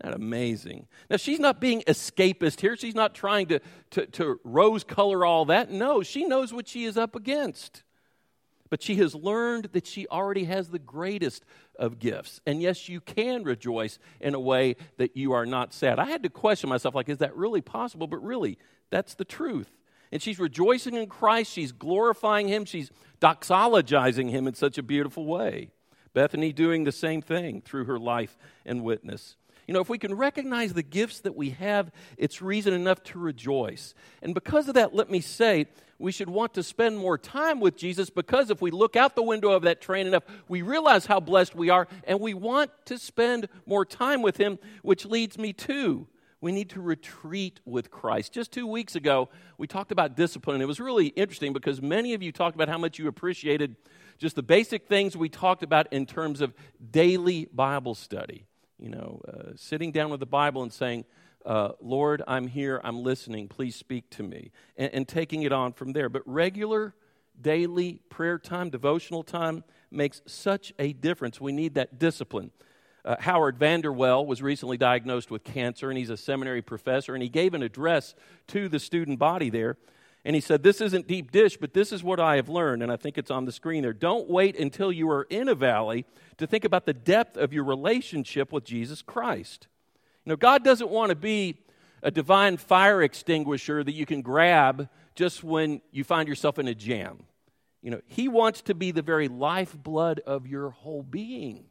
Isn't 0.00 0.10
that 0.10 0.14
amazing? 0.14 0.88
Now, 1.10 1.16
she's 1.16 1.40
not 1.40 1.60
being 1.60 1.82
escapist 1.82 2.60
here. 2.60 2.76
She's 2.76 2.94
not 2.94 3.14
trying 3.14 3.46
to, 3.46 3.60
to, 3.90 4.06
to 4.06 4.40
rose 4.44 4.84
color 4.84 5.24
all 5.24 5.46
that. 5.46 5.70
No, 5.70 6.02
she 6.02 6.24
knows 6.24 6.52
what 6.52 6.68
she 6.68 6.84
is 6.84 6.96
up 6.96 7.16
against. 7.16 7.82
But 8.68 8.82
she 8.82 8.96
has 8.96 9.14
learned 9.14 9.70
that 9.72 9.86
she 9.86 10.06
already 10.08 10.44
has 10.44 10.68
the 10.68 10.78
greatest 10.78 11.44
of 11.78 11.98
gifts. 11.98 12.40
And 12.46 12.60
yes, 12.60 12.88
you 12.88 13.00
can 13.00 13.44
rejoice 13.44 13.98
in 14.20 14.34
a 14.34 14.40
way 14.40 14.76
that 14.96 15.16
you 15.16 15.32
are 15.32 15.46
not 15.46 15.72
sad. 15.72 15.98
I 15.98 16.06
had 16.06 16.22
to 16.24 16.28
question 16.28 16.68
myself, 16.68 16.94
like, 16.94 17.08
is 17.08 17.18
that 17.18 17.36
really 17.36 17.60
possible? 17.60 18.06
But 18.06 18.24
really, 18.24 18.58
that's 18.90 19.14
the 19.14 19.24
truth. 19.24 19.70
And 20.12 20.22
she's 20.22 20.38
rejoicing 20.38 20.94
in 20.94 21.08
Christ. 21.08 21.52
She's 21.52 21.72
glorifying 21.72 22.48
Him. 22.48 22.64
She's 22.64 22.90
doxologizing 23.20 24.30
Him 24.30 24.46
in 24.46 24.54
such 24.54 24.78
a 24.78 24.82
beautiful 24.82 25.26
way. 25.26 25.70
Bethany 26.12 26.52
doing 26.52 26.84
the 26.84 26.92
same 26.92 27.20
thing 27.20 27.60
through 27.60 27.84
her 27.84 27.98
life 27.98 28.38
and 28.64 28.82
witness. 28.82 29.36
You 29.66 29.74
know, 29.74 29.80
if 29.80 29.88
we 29.88 29.98
can 29.98 30.14
recognize 30.14 30.72
the 30.72 30.82
gifts 30.82 31.20
that 31.20 31.34
we 31.34 31.50
have, 31.50 31.90
it's 32.16 32.40
reason 32.40 32.72
enough 32.72 33.02
to 33.04 33.18
rejoice. 33.18 33.94
And 34.22 34.32
because 34.34 34.68
of 34.68 34.74
that, 34.74 34.94
let 34.94 35.10
me 35.10 35.20
say, 35.20 35.66
we 35.98 36.12
should 36.12 36.28
want 36.28 36.54
to 36.54 36.62
spend 36.62 36.98
more 36.98 37.18
time 37.18 37.58
with 37.58 37.76
Jesus 37.76 38.10
because 38.10 38.50
if 38.50 38.60
we 38.60 38.70
look 38.70 38.96
out 38.96 39.16
the 39.16 39.22
window 39.22 39.50
of 39.50 39.62
that 39.62 39.80
train 39.80 40.06
enough, 40.06 40.24
we 40.48 40.62
realize 40.62 41.06
how 41.06 41.20
blessed 41.20 41.54
we 41.54 41.70
are 41.70 41.88
and 42.04 42.20
we 42.20 42.34
want 42.34 42.70
to 42.84 42.98
spend 42.98 43.48
more 43.64 43.84
time 43.84 44.22
with 44.22 44.36
Him, 44.36 44.58
which 44.82 45.04
leads 45.04 45.38
me 45.38 45.52
to 45.54 46.06
we 46.40 46.52
need 46.52 46.70
to 46.70 46.80
retreat 46.80 47.60
with 47.64 47.90
Christ. 47.90 48.32
Just 48.32 48.52
two 48.52 48.66
weeks 48.66 48.94
ago, 48.94 49.30
we 49.58 49.66
talked 49.66 49.90
about 49.90 50.16
discipline, 50.16 50.56
and 50.56 50.62
it 50.62 50.66
was 50.66 50.80
really 50.80 51.08
interesting 51.08 51.52
because 51.52 51.80
many 51.80 52.14
of 52.14 52.22
you 52.22 52.30
talked 52.30 52.54
about 52.54 52.68
how 52.68 52.78
much 52.78 52.98
you 52.98 53.08
appreciated 53.08 53.76
just 54.18 54.36
the 54.36 54.42
basic 54.42 54.86
things 54.86 55.16
we 55.16 55.28
talked 55.28 55.62
about 55.62 55.92
in 55.92 56.06
terms 56.06 56.40
of 56.40 56.54
daily 56.90 57.48
Bible 57.52 57.94
study. 57.94 58.46
You 58.78 58.90
know, 58.90 59.20
uh, 59.26 59.52
sitting 59.56 59.90
down 59.92 60.10
with 60.10 60.20
the 60.20 60.26
Bible 60.26 60.62
and 60.62 60.72
saying, 60.72 61.04
uh, 61.44 61.72
Lord, 61.80 62.22
I'm 62.26 62.48
here, 62.48 62.80
I'm 62.82 63.02
listening, 63.02 63.48
please 63.48 63.76
speak 63.76 64.10
to 64.10 64.22
me, 64.22 64.50
and, 64.76 64.92
and 64.92 65.08
taking 65.08 65.42
it 65.42 65.52
on 65.52 65.72
from 65.72 65.92
there. 65.92 66.08
But 66.08 66.22
regular, 66.26 66.94
daily 67.40 68.00
prayer 68.10 68.38
time, 68.38 68.68
devotional 68.68 69.22
time 69.22 69.64
makes 69.90 70.22
such 70.26 70.72
a 70.78 70.92
difference. 70.92 71.40
We 71.40 71.52
need 71.52 71.74
that 71.74 71.98
discipline. 71.98 72.50
Uh, 73.04 73.14
Howard 73.20 73.58
Vanderwell 73.58 74.26
was 74.26 74.42
recently 74.42 74.76
diagnosed 74.76 75.30
with 75.30 75.44
cancer, 75.44 75.88
and 75.88 75.96
he's 75.96 76.10
a 76.10 76.16
seminary 76.16 76.62
professor, 76.62 77.14
and 77.14 77.22
he 77.22 77.28
gave 77.28 77.54
an 77.54 77.62
address 77.62 78.16
to 78.48 78.68
the 78.68 78.80
student 78.80 79.20
body 79.20 79.48
there. 79.48 79.76
And 80.26 80.34
he 80.34 80.40
said, 80.40 80.64
This 80.64 80.80
isn't 80.80 81.06
deep 81.06 81.30
dish, 81.30 81.56
but 81.56 81.72
this 81.72 81.92
is 81.92 82.02
what 82.02 82.18
I 82.18 82.34
have 82.34 82.48
learned. 82.48 82.82
And 82.82 82.90
I 82.90 82.96
think 82.96 83.16
it's 83.16 83.30
on 83.30 83.44
the 83.44 83.52
screen 83.52 83.82
there. 83.82 83.92
Don't 83.92 84.28
wait 84.28 84.58
until 84.58 84.90
you 84.90 85.08
are 85.08 85.22
in 85.30 85.48
a 85.48 85.54
valley 85.54 86.04
to 86.38 86.48
think 86.48 86.64
about 86.64 86.84
the 86.84 86.92
depth 86.92 87.36
of 87.36 87.52
your 87.52 87.62
relationship 87.62 88.52
with 88.52 88.64
Jesus 88.64 89.02
Christ. 89.02 89.68
You 90.24 90.30
know, 90.30 90.36
God 90.36 90.64
doesn't 90.64 90.90
want 90.90 91.10
to 91.10 91.14
be 91.14 91.58
a 92.02 92.10
divine 92.10 92.56
fire 92.56 93.02
extinguisher 93.02 93.84
that 93.84 93.92
you 93.92 94.04
can 94.04 94.20
grab 94.20 94.88
just 95.14 95.44
when 95.44 95.80
you 95.92 96.02
find 96.02 96.28
yourself 96.28 96.58
in 96.58 96.66
a 96.66 96.74
jam. 96.74 97.22
You 97.80 97.92
know, 97.92 98.00
He 98.08 98.26
wants 98.26 98.62
to 98.62 98.74
be 98.74 98.90
the 98.90 99.02
very 99.02 99.28
lifeblood 99.28 100.18
of 100.26 100.48
your 100.48 100.70
whole 100.70 101.04
being. 101.04 101.66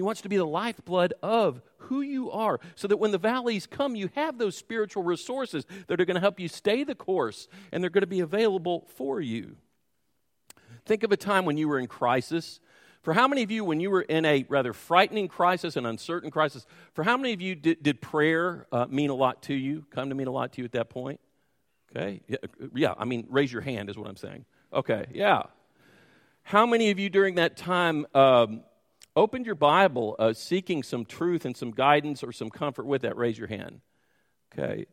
He 0.00 0.02
wants 0.02 0.22
to 0.22 0.30
be 0.30 0.38
the 0.38 0.46
lifeblood 0.46 1.12
of 1.22 1.60
who 1.76 2.00
you 2.00 2.30
are 2.30 2.58
so 2.74 2.88
that 2.88 2.96
when 2.96 3.10
the 3.10 3.18
valleys 3.18 3.66
come, 3.66 3.94
you 3.94 4.08
have 4.14 4.38
those 4.38 4.56
spiritual 4.56 5.02
resources 5.02 5.66
that 5.88 6.00
are 6.00 6.06
going 6.06 6.14
to 6.14 6.22
help 6.22 6.40
you 6.40 6.48
stay 6.48 6.84
the 6.84 6.94
course 6.94 7.48
and 7.70 7.82
they're 7.82 7.90
going 7.90 8.00
to 8.00 8.06
be 8.06 8.20
available 8.20 8.86
for 8.96 9.20
you. 9.20 9.56
Think 10.86 11.02
of 11.02 11.12
a 11.12 11.18
time 11.18 11.44
when 11.44 11.58
you 11.58 11.68
were 11.68 11.78
in 11.78 11.86
crisis. 11.86 12.60
For 13.02 13.12
how 13.12 13.28
many 13.28 13.42
of 13.42 13.50
you, 13.50 13.62
when 13.62 13.78
you 13.78 13.90
were 13.90 14.00
in 14.00 14.24
a 14.24 14.46
rather 14.48 14.72
frightening 14.72 15.28
crisis, 15.28 15.76
an 15.76 15.84
uncertain 15.84 16.30
crisis, 16.30 16.64
for 16.94 17.04
how 17.04 17.18
many 17.18 17.34
of 17.34 17.42
you 17.42 17.54
did, 17.54 17.82
did 17.82 18.00
prayer 18.00 18.66
uh, 18.72 18.86
mean 18.88 19.10
a 19.10 19.14
lot 19.14 19.42
to 19.42 19.54
you, 19.54 19.84
come 19.90 20.08
to 20.08 20.14
mean 20.14 20.28
a 20.28 20.32
lot 20.32 20.54
to 20.54 20.62
you 20.62 20.64
at 20.64 20.72
that 20.72 20.88
point? 20.88 21.20
Okay, 21.94 22.22
yeah, 22.26 22.38
yeah, 22.74 22.94
I 22.96 23.04
mean, 23.04 23.26
raise 23.28 23.52
your 23.52 23.60
hand 23.60 23.90
is 23.90 23.98
what 23.98 24.08
I'm 24.08 24.16
saying. 24.16 24.46
Okay, 24.72 25.04
yeah. 25.12 25.42
How 26.42 26.64
many 26.64 26.90
of 26.90 26.98
you 26.98 27.10
during 27.10 27.34
that 27.34 27.58
time 27.58 28.06
um, 28.14 28.62
opened 29.16 29.46
your 29.46 29.54
Bible 29.54 30.16
uh, 30.18 30.32
seeking 30.32 30.82
some 30.82 31.04
truth 31.04 31.44
and 31.44 31.56
some 31.56 31.70
guidance 31.70 32.22
or 32.22 32.32
some 32.32 32.50
comfort 32.50 32.86
with 32.86 33.02
that, 33.02 33.16
raise 33.16 33.38
your 33.38 33.48
hand. 33.48 33.80
Okay. 34.52 34.86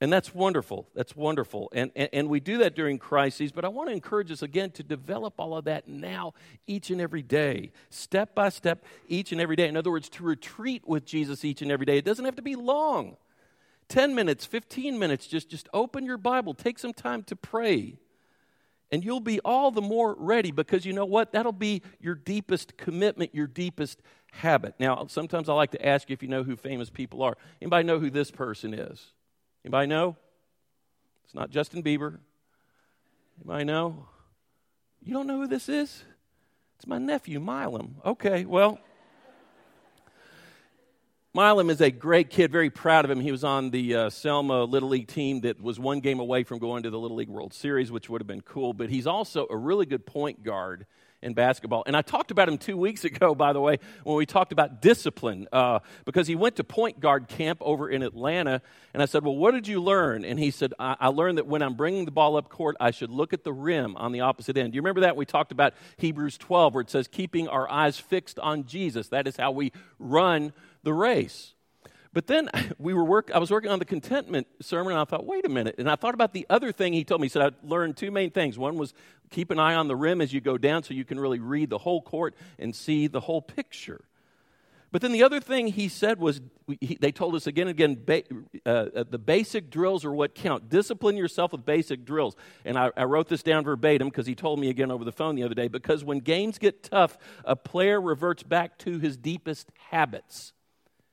And 0.00 0.12
that's 0.12 0.34
wonderful. 0.34 0.88
That's 0.96 1.14
wonderful. 1.14 1.70
And, 1.72 1.92
and, 1.94 2.08
and, 2.12 2.28
we 2.28 2.40
do 2.40 2.58
that 2.58 2.74
during 2.74 2.98
crises, 2.98 3.52
but 3.52 3.64
I 3.64 3.68
want 3.68 3.88
to 3.88 3.92
encourage 3.94 4.32
us 4.32 4.42
again 4.42 4.72
to 4.72 4.82
develop 4.82 5.34
all 5.38 5.56
of 5.56 5.66
that 5.66 5.86
now, 5.86 6.34
each 6.66 6.90
and 6.90 7.00
every 7.00 7.22
day, 7.22 7.70
step 7.88 8.34
by 8.34 8.48
step, 8.48 8.84
each 9.06 9.30
and 9.30 9.40
every 9.40 9.54
day. 9.54 9.68
In 9.68 9.76
other 9.76 9.92
words, 9.92 10.08
to 10.08 10.24
retreat 10.24 10.82
with 10.88 11.04
Jesus 11.04 11.44
each 11.44 11.62
and 11.62 11.70
every 11.70 11.86
day. 11.86 11.98
It 11.98 12.04
doesn't 12.04 12.24
have 12.24 12.34
to 12.34 12.42
be 12.42 12.56
long 12.56 13.16
10 13.90 14.14
minutes, 14.14 14.44
15 14.44 14.98
minutes. 14.98 15.28
Just, 15.28 15.48
just 15.48 15.68
open 15.72 16.04
your 16.04 16.18
Bible, 16.18 16.52
take 16.52 16.80
some 16.80 16.92
time 16.92 17.22
to 17.24 17.36
pray. 17.36 17.98
And 18.92 19.02
you'll 19.02 19.20
be 19.20 19.40
all 19.40 19.70
the 19.70 19.80
more 19.80 20.14
ready 20.18 20.50
because 20.50 20.84
you 20.84 20.92
know 20.92 21.06
what? 21.06 21.32
That'll 21.32 21.50
be 21.50 21.82
your 21.98 22.14
deepest 22.14 22.76
commitment, 22.76 23.34
your 23.34 23.46
deepest 23.46 24.02
habit. 24.32 24.74
Now, 24.78 25.06
sometimes 25.08 25.48
I 25.48 25.54
like 25.54 25.70
to 25.70 25.84
ask 25.84 26.10
you 26.10 26.14
if 26.14 26.22
you 26.22 26.28
know 26.28 26.42
who 26.42 26.56
famous 26.56 26.90
people 26.90 27.22
are. 27.22 27.36
Anybody 27.60 27.84
know 27.84 27.98
who 27.98 28.10
this 28.10 28.30
person 28.30 28.74
is? 28.74 29.02
Anybody 29.64 29.86
know? 29.86 30.16
It's 31.24 31.34
not 31.34 31.50
Justin 31.50 31.82
Bieber. 31.82 32.18
Anybody 33.40 33.64
know? 33.64 34.06
You 35.02 35.14
don't 35.14 35.26
know 35.26 35.38
who 35.38 35.46
this 35.46 35.70
is? 35.70 36.04
It's 36.76 36.86
my 36.86 36.98
nephew, 36.98 37.40
Milam. 37.40 37.96
Okay, 38.04 38.44
well. 38.44 38.78
Milam 41.34 41.70
is 41.70 41.80
a 41.80 41.90
great 41.90 42.28
kid, 42.28 42.52
very 42.52 42.68
proud 42.68 43.06
of 43.06 43.10
him. 43.10 43.18
He 43.18 43.32
was 43.32 43.42
on 43.42 43.70
the 43.70 43.94
uh, 43.94 44.10
Selma 44.10 44.64
Little 44.64 44.90
League 44.90 45.08
team 45.08 45.40
that 45.40 45.62
was 45.62 45.80
one 45.80 46.00
game 46.00 46.20
away 46.20 46.44
from 46.44 46.58
going 46.58 46.82
to 46.82 46.90
the 46.90 46.98
Little 46.98 47.16
League 47.16 47.30
World 47.30 47.54
Series, 47.54 47.90
which 47.90 48.10
would 48.10 48.20
have 48.20 48.26
been 48.26 48.42
cool. 48.42 48.74
But 48.74 48.90
he's 48.90 49.06
also 49.06 49.46
a 49.48 49.56
really 49.56 49.86
good 49.86 50.04
point 50.04 50.44
guard 50.44 50.84
in 51.22 51.32
basketball. 51.32 51.84
And 51.86 51.96
I 51.96 52.02
talked 52.02 52.32
about 52.32 52.50
him 52.50 52.58
two 52.58 52.76
weeks 52.76 53.04
ago, 53.04 53.34
by 53.34 53.54
the 53.54 53.62
way, 53.62 53.78
when 54.04 54.16
we 54.16 54.26
talked 54.26 54.52
about 54.52 54.82
discipline, 54.82 55.48
uh, 55.52 55.78
because 56.04 56.26
he 56.26 56.34
went 56.34 56.56
to 56.56 56.64
point 56.64 57.00
guard 57.00 57.28
camp 57.28 57.62
over 57.62 57.88
in 57.88 58.02
Atlanta. 58.02 58.60
And 58.92 59.02
I 59.02 59.06
said, 59.06 59.24
Well, 59.24 59.36
what 59.36 59.52
did 59.52 59.66
you 59.66 59.82
learn? 59.82 60.26
And 60.26 60.38
he 60.38 60.50
said, 60.50 60.74
I, 60.78 60.96
I 61.00 61.08
learned 61.08 61.38
that 61.38 61.46
when 61.46 61.62
I'm 61.62 61.74
bringing 61.74 62.04
the 62.04 62.10
ball 62.10 62.36
up 62.36 62.50
court, 62.50 62.76
I 62.78 62.90
should 62.90 63.10
look 63.10 63.32
at 63.32 63.42
the 63.42 63.54
rim 63.54 63.96
on 63.96 64.12
the 64.12 64.20
opposite 64.20 64.58
end. 64.58 64.72
Do 64.72 64.76
you 64.76 64.82
remember 64.82 65.00
that? 65.00 65.16
We 65.16 65.24
talked 65.24 65.50
about 65.52 65.72
Hebrews 65.96 66.36
12, 66.36 66.74
where 66.74 66.82
it 66.82 66.90
says, 66.90 67.08
Keeping 67.08 67.48
our 67.48 67.70
eyes 67.70 67.98
fixed 67.98 68.38
on 68.38 68.66
Jesus. 68.66 69.08
That 69.08 69.26
is 69.26 69.38
how 69.38 69.52
we 69.52 69.72
run 69.98 70.52
the 70.82 70.92
race. 70.92 71.54
But 72.12 72.26
then 72.26 72.50
we 72.78 72.94
were 72.94 73.04
work, 73.04 73.30
I 73.34 73.38
was 73.38 73.50
working 73.50 73.70
on 73.70 73.78
the 73.78 73.84
contentment 73.84 74.46
sermon, 74.60 74.92
and 74.92 75.00
I 75.00 75.04
thought, 75.04 75.26
wait 75.26 75.46
a 75.46 75.48
minute. 75.48 75.76
And 75.78 75.90
I 75.90 75.96
thought 75.96 76.14
about 76.14 76.32
the 76.32 76.46
other 76.50 76.72
thing 76.72 76.92
he 76.92 77.04
told 77.04 77.20
me. 77.20 77.26
He 77.26 77.30
said, 77.30 77.42
I 77.42 77.66
learned 77.66 77.96
two 77.96 78.10
main 78.10 78.30
things. 78.30 78.58
One 78.58 78.76
was 78.76 78.94
keep 79.30 79.50
an 79.50 79.58
eye 79.58 79.74
on 79.74 79.88
the 79.88 79.96
rim 79.96 80.20
as 80.20 80.32
you 80.32 80.40
go 80.40 80.58
down 80.58 80.82
so 80.82 80.94
you 80.94 81.04
can 81.04 81.18
really 81.18 81.38
read 81.38 81.70
the 81.70 81.78
whole 81.78 82.02
court 82.02 82.34
and 82.58 82.74
see 82.74 83.06
the 83.06 83.20
whole 83.20 83.40
picture. 83.40 84.04
But 84.90 85.00
then 85.00 85.12
the 85.12 85.22
other 85.22 85.40
thing 85.40 85.68
he 85.68 85.88
said 85.88 86.18
was, 86.18 86.42
he, 86.82 86.98
they 87.00 87.12
told 87.12 87.34
us 87.34 87.46
again 87.46 87.66
and 87.66 87.70
again, 87.70 88.02
ba- 88.04 88.24
uh, 88.66 88.98
uh, 89.00 89.04
the 89.08 89.18
basic 89.18 89.70
drills 89.70 90.04
are 90.04 90.12
what 90.12 90.34
count. 90.34 90.68
Discipline 90.68 91.16
yourself 91.16 91.52
with 91.52 91.64
basic 91.64 92.04
drills. 92.04 92.36
And 92.66 92.76
I, 92.76 92.90
I 92.94 93.04
wrote 93.04 93.28
this 93.28 93.42
down 93.42 93.64
verbatim 93.64 94.10
because 94.10 94.26
he 94.26 94.34
told 94.34 94.58
me 94.58 94.68
again 94.68 94.90
over 94.90 95.02
the 95.02 95.12
phone 95.12 95.34
the 95.34 95.44
other 95.44 95.54
day. 95.54 95.68
Because 95.68 96.04
when 96.04 96.18
games 96.18 96.58
get 96.58 96.82
tough, 96.82 97.16
a 97.46 97.56
player 97.56 98.02
reverts 98.02 98.42
back 98.42 98.76
to 98.80 98.98
his 98.98 99.16
deepest 99.16 99.70
habits. 99.90 100.52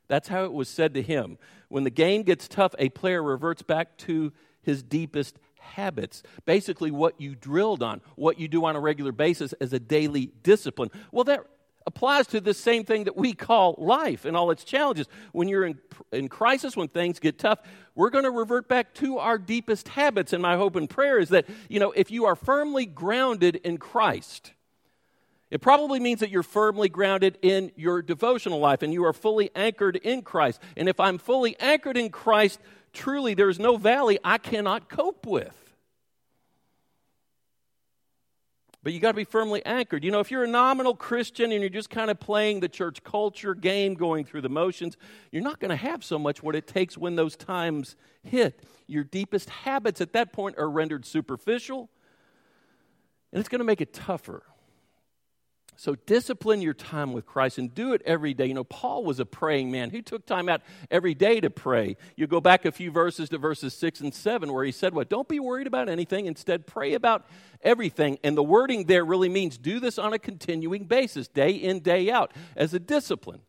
That's 0.09 0.27
how 0.27 0.43
it 0.43 0.51
was 0.51 0.67
said 0.67 0.93
to 0.95 1.01
him. 1.01 1.37
When 1.69 1.85
the 1.85 1.89
game 1.89 2.23
gets 2.23 2.49
tough, 2.49 2.75
a 2.77 2.89
player 2.89 3.23
reverts 3.23 3.61
back 3.61 3.95
to 3.99 4.33
his 4.61 4.83
deepest 4.83 5.39
habits. 5.59 6.23
Basically, 6.45 6.91
what 6.91 7.21
you 7.21 7.35
drilled 7.35 7.81
on, 7.81 8.01
what 8.15 8.39
you 8.39 8.49
do 8.49 8.65
on 8.65 8.75
a 8.75 8.79
regular 8.79 9.13
basis 9.13 9.53
as 9.53 9.71
a 9.71 9.79
daily 9.79 10.31
discipline. 10.43 10.89
Well, 11.11 11.23
that 11.25 11.45
applies 11.85 12.27
to 12.27 12.41
the 12.41 12.53
same 12.53 12.83
thing 12.83 13.05
that 13.05 13.15
we 13.15 13.33
call 13.33 13.75
life 13.77 14.25
and 14.25 14.35
all 14.35 14.51
its 14.51 14.63
challenges. 14.63 15.07
When 15.31 15.47
you're 15.47 15.65
in, 15.65 15.79
in 16.11 16.27
crisis, 16.27 16.75
when 16.75 16.87
things 16.87 17.19
get 17.19 17.39
tough, 17.39 17.59
we're 17.95 18.09
going 18.09 18.25
to 18.25 18.31
revert 18.31 18.67
back 18.67 18.93
to 18.95 19.17
our 19.19 19.37
deepest 19.37 19.89
habits. 19.89 20.33
And 20.33 20.41
my 20.41 20.55
hope 20.55 20.75
and 20.75 20.89
prayer 20.89 21.19
is 21.19 21.29
that, 21.29 21.45
you 21.69 21.79
know, 21.79 21.91
if 21.91 22.11
you 22.11 22.25
are 22.25 22.35
firmly 22.35 22.85
grounded 22.85 23.55
in 23.57 23.77
Christ, 23.77 24.53
it 25.51 25.61
probably 25.61 25.99
means 25.99 26.19
that 26.19 26.29
you're 26.29 26.43
firmly 26.43 26.89
grounded 26.89 27.37
in 27.41 27.71
your 27.75 28.01
devotional 28.01 28.59
life 28.59 28.83
and 28.83 28.93
you 28.93 29.03
are 29.05 29.13
fully 29.13 29.49
anchored 29.55 29.95
in 29.95 30.21
Christ. 30.21 30.61
And 30.77 30.87
if 30.87 30.99
I'm 30.99 31.17
fully 31.17 31.59
anchored 31.59 31.97
in 31.97 32.09
Christ, 32.09 32.59
truly 32.93 33.33
there's 33.33 33.57
no 33.57 33.77
valley 33.77 34.19
I 34.23 34.37
cannot 34.37 34.89
cope 34.89 35.25
with. 35.25 35.55
But 38.81 38.93
you 38.93 38.99
got 38.99 39.11
to 39.11 39.17
be 39.17 39.25
firmly 39.25 39.65
anchored. 39.65 40.05
You 40.05 40.11
know, 40.11 40.21
if 40.21 40.31
you're 40.31 40.45
a 40.45 40.47
nominal 40.47 40.95
Christian 40.95 41.51
and 41.51 41.61
you're 41.61 41.69
just 41.69 41.89
kind 41.89 42.09
of 42.09 42.19
playing 42.19 42.61
the 42.61 42.69
church 42.69 43.03
culture 43.03 43.53
game, 43.53 43.93
going 43.95 44.23
through 44.23 44.41
the 44.41 44.49
motions, 44.49 44.95
you're 45.31 45.43
not 45.43 45.59
going 45.59 45.69
to 45.69 45.75
have 45.75 46.01
so 46.03 46.17
much 46.17 46.41
what 46.41 46.55
it 46.55 46.65
takes 46.65 46.97
when 46.97 47.15
those 47.15 47.35
times 47.35 47.97
hit. 48.23 48.63
Your 48.87 49.03
deepest 49.03 49.49
habits 49.49 49.99
at 49.99 50.13
that 50.13 50.31
point 50.31 50.57
are 50.57 50.69
rendered 50.69 51.05
superficial, 51.05 51.89
and 53.33 53.39
it's 53.39 53.49
going 53.49 53.59
to 53.59 53.65
make 53.65 53.81
it 53.81 53.93
tougher. 53.93 54.43
So 55.79 55.95
discipline 55.95 56.61
your 56.61 56.73
time 56.73 57.13
with 57.13 57.25
Christ 57.25 57.57
and 57.57 57.73
do 57.73 57.93
it 57.93 58.01
every 58.03 58.33
day. 58.33 58.47
You 58.47 58.53
know, 58.53 58.65
Paul 58.65 59.05
was 59.05 59.21
a 59.21 59.25
praying 59.25 59.71
man. 59.71 59.91
He 59.91 60.01
took 60.01 60.25
time 60.25 60.49
out 60.49 60.61
every 60.91 61.13
day 61.13 61.39
to 61.39 61.49
pray. 61.49 61.95
You 62.17 62.27
go 62.27 62.41
back 62.41 62.65
a 62.65 62.71
few 62.73 62.91
verses 62.91 63.29
to 63.29 63.37
verses 63.37 63.73
6 63.75 64.01
and 64.01 64.13
7 64.13 64.51
where 64.51 64.65
he 64.65 64.73
said, 64.73 64.93
What? 64.93 65.07
Don't 65.07 65.29
be 65.29 65.39
worried 65.39 65.67
about 65.67 65.87
anything. 65.87 66.25
Instead, 66.25 66.67
pray 66.67 66.95
about 66.95 67.25
everything. 67.61 68.19
And 68.25 68.35
the 68.35 68.43
wording 68.43 68.87
there 68.87 69.05
really 69.05 69.29
means 69.29 69.57
do 69.57 69.79
this 69.79 69.97
on 69.97 70.11
a 70.11 70.19
continuing 70.19 70.83
basis, 70.83 71.29
day 71.29 71.51
in, 71.51 71.79
day 71.79 72.11
out, 72.11 72.33
as 72.57 72.73
a 72.73 72.79
discipline. 72.79 73.39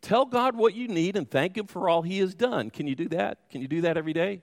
Tell 0.00 0.24
God 0.24 0.56
what 0.56 0.72
you 0.72 0.88
need 0.88 1.16
and 1.16 1.30
thank 1.30 1.58
Him 1.58 1.66
for 1.66 1.90
all 1.90 2.00
He 2.00 2.20
has 2.20 2.34
done. 2.34 2.70
Can 2.70 2.86
you 2.86 2.94
do 2.94 3.08
that? 3.08 3.50
Can 3.50 3.60
you 3.60 3.68
do 3.68 3.82
that 3.82 3.98
every 3.98 4.14
day? 4.14 4.40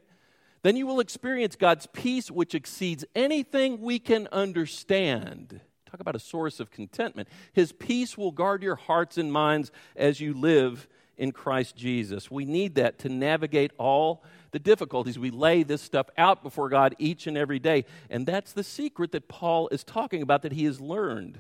Then 0.62 0.76
you 0.76 0.86
will 0.86 1.00
experience 1.00 1.56
God's 1.56 1.88
peace, 1.88 2.30
which 2.30 2.54
exceeds 2.54 3.04
anything 3.16 3.82
we 3.82 3.98
can 3.98 4.28
understand. 4.32 5.62
Talk 5.90 6.00
about 6.00 6.16
a 6.16 6.20
source 6.20 6.60
of 6.60 6.72
contentment. 6.72 7.30
His 7.54 7.72
peace 7.72 8.18
will 8.18 8.32
guard 8.32 8.64
your 8.64 8.76
hearts 8.76 9.18
and 9.18 9.32
minds 9.32 9.72
as 9.96 10.20
you 10.20 10.34
live 10.34 10.88
in 11.18 11.32
Christ 11.32 11.76
Jesus. 11.76 12.30
We 12.30 12.46
need 12.46 12.76
that 12.76 13.00
to 13.00 13.10
navigate 13.10 13.72
all 13.78 14.24
the 14.52 14.60
difficulties. 14.60 15.18
We 15.18 15.32
lay 15.32 15.64
this 15.64 15.82
stuff 15.82 16.08
out 16.18 16.44
before 16.44 16.70
God 16.70 16.96
each 17.00 17.28
and 17.28 17.38
every 17.38 17.60
day. 17.60 17.86
And 18.10 18.26
that's 18.26 18.54
the 18.54 18.64
secret 18.64 19.12
that 19.14 19.28
Paul 19.28 19.68
is 19.70 19.84
talking 19.84 20.22
about 20.22 20.42
that 20.42 20.52
he 20.52 20.66
has 20.66 20.82
learned. 20.82 21.40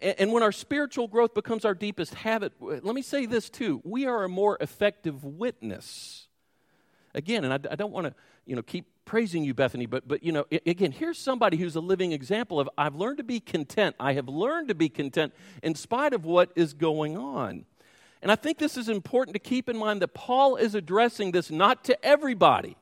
And 0.00 0.32
when 0.32 0.42
our 0.42 0.52
spiritual 0.52 1.08
growth 1.08 1.34
becomes 1.34 1.64
our 1.64 1.74
deepest 1.74 2.14
habit, 2.14 2.52
let 2.60 2.94
me 2.94 3.02
say 3.02 3.26
this 3.26 3.50
too 3.50 3.80
we 3.84 4.06
are 4.06 4.24
a 4.24 4.28
more 4.28 4.56
effective 4.60 5.24
witness. 5.24 6.28
Again, 7.14 7.44
and 7.44 7.52
I, 7.52 7.74
don't 7.74 7.92
want 7.92 8.06
to 8.06 8.14
you 8.46 8.54
know, 8.54 8.62
keep 8.62 8.86
praising 9.04 9.42
you, 9.42 9.52
Bethany, 9.52 9.86
but, 9.86 10.06
but 10.06 10.22
you 10.22 10.30
know, 10.30 10.44
again, 10.64 10.92
here's 10.92 11.18
somebody 11.18 11.56
who's 11.56 11.74
a 11.74 11.80
living 11.80 12.12
example 12.12 12.60
of 12.60 12.68
I've 12.78 12.94
learned 12.94 13.18
to 13.18 13.24
be 13.24 13.40
content. 13.40 13.96
I 13.98 14.12
have 14.12 14.28
learned 14.28 14.68
to 14.68 14.74
be 14.74 14.88
content 14.88 15.34
in 15.62 15.74
spite 15.74 16.12
of 16.12 16.24
what 16.24 16.52
is 16.54 16.72
going 16.72 17.16
on. 17.16 17.64
And 18.22 18.30
I 18.30 18.36
think 18.36 18.58
this 18.58 18.76
is 18.76 18.88
important 18.88 19.34
to 19.34 19.40
keep 19.40 19.68
in 19.68 19.76
mind 19.76 20.02
that 20.02 20.14
Paul 20.14 20.56
is 20.56 20.74
addressing 20.74 21.32
this 21.32 21.50
not 21.50 21.84
to 21.84 22.04
everybody. 22.04 22.76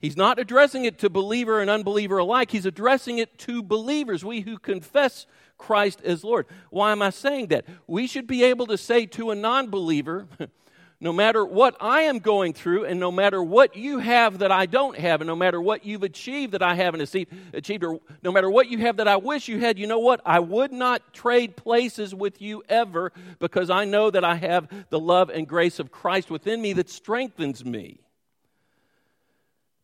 He's 0.00 0.16
not 0.16 0.40
addressing 0.40 0.84
it 0.84 0.98
to 0.98 1.10
believer 1.10 1.60
and 1.60 1.70
unbeliever 1.70 2.18
alike. 2.18 2.50
He's 2.50 2.66
addressing 2.66 3.18
it 3.18 3.38
to 3.38 3.62
believers, 3.62 4.24
we 4.24 4.40
who 4.40 4.58
confess 4.58 5.26
Christ 5.58 6.00
as 6.02 6.24
Lord. 6.24 6.46
Why 6.70 6.90
am 6.90 7.02
I 7.02 7.10
saying 7.10 7.48
that? 7.48 7.66
We 7.86 8.08
should 8.08 8.26
be 8.26 8.42
able 8.42 8.66
to 8.66 8.76
say 8.76 9.06
to 9.06 9.30
a 9.30 9.36
non 9.36 9.70
believer, 9.70 10.26
no 11.02 11.12
matter 11.12 11.44
what 11.44 11.76
I 11.80 12.02
am 12.02 12.20
going 12.20 12.52
through, 12.52 12.84
and 12.84 13.00
no 13.00 13.10
matter 13.10 13.42
what 13.42 13.74
you 13.74 13.98
have 13.98 14.38
that 14.38 14.52
I 14.52 14.66
don't 14.66 14.96
have, 14.96 15.20
and 15.20 15.26
no 15.26 15.34
matter 15.34 15.60
what 15.60 15.84
you've 15.84 16.04
achieved 16.04 16.52
that 16.52 16.62
I 16.62 16.76
haven't 16.76 17.00
achieved, 17.00 17.82
or 17.82 17.98
no 18.22 18.30
matter 18.30 18.48
what 18.48 18.68
you 18.68 18.78
have 18.78 18.98
that 18.98 19.08
I 19.08 19.16
wish 19.16 19.48
you 19.48 19.58
had, 19.58 19.80
you 19.80 19.88
know 19.88 19.98
what? 19.98 20.20
I 20.24 20.38
would 20.38 20.70
not 20.70 21.12
trade 21.12 21.56
places 21.56 22.14
with 22.14 22.40
you 22.40 22.62
ever 22.68 23.12
because 23.40 23.68
I 23.68 23.84
know 23.84 24.12
that 24.12 24.22
I 24.22 24.36
have 24.36 24.68
the 24.90 25.00
love 25.00 25.28
and 25.28 25.48
grace 25.48 25.80
of 25.80 25.90
Christ 25.90 26.30
within 26.30 26.62
me 26.62 26.72
that 26.74 26.88
strengthens 26.88 27.64
me. 27.64 27.98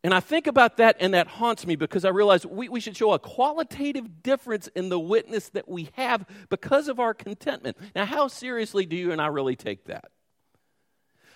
And 0.04 0.14
I 0.14 0.20
think 0.20 0.46
about 0.46 0.76
that, 0.76 0.98
and 1.00 1.14
that 1.14 1.26
haunts 1.26 1.66
me 1.66 1.75
because 1.75 2.04
I 2.04 2.10
realize 2.10 2.46
we, 2.46 2.68
we 2.68 2.78
should 2.78 2.96
show 2.96 3.12
a 3.12 3.18
qualitative 3.18 4.22
difference 4.22 4.68
in 4.68 4.88
the 4.88 5.00
witness 5.00 5.48
that 5.48 5.68
we 5.68 5.88
have 5.94 6.25
because 6.48 6.87
of 6.87 7.00
our 7.00 7.12
contentment. 7.12 7.76
Now, 7.96 8.04
how 8.04 8.28
seriously 8.28 8.87
do 8.87 8.94
you 8.94 9.10
and 9.10 9.20
I 9.20 9.26
really 9.26 9.56
take 9.56 9.87
that? 9.87 10.12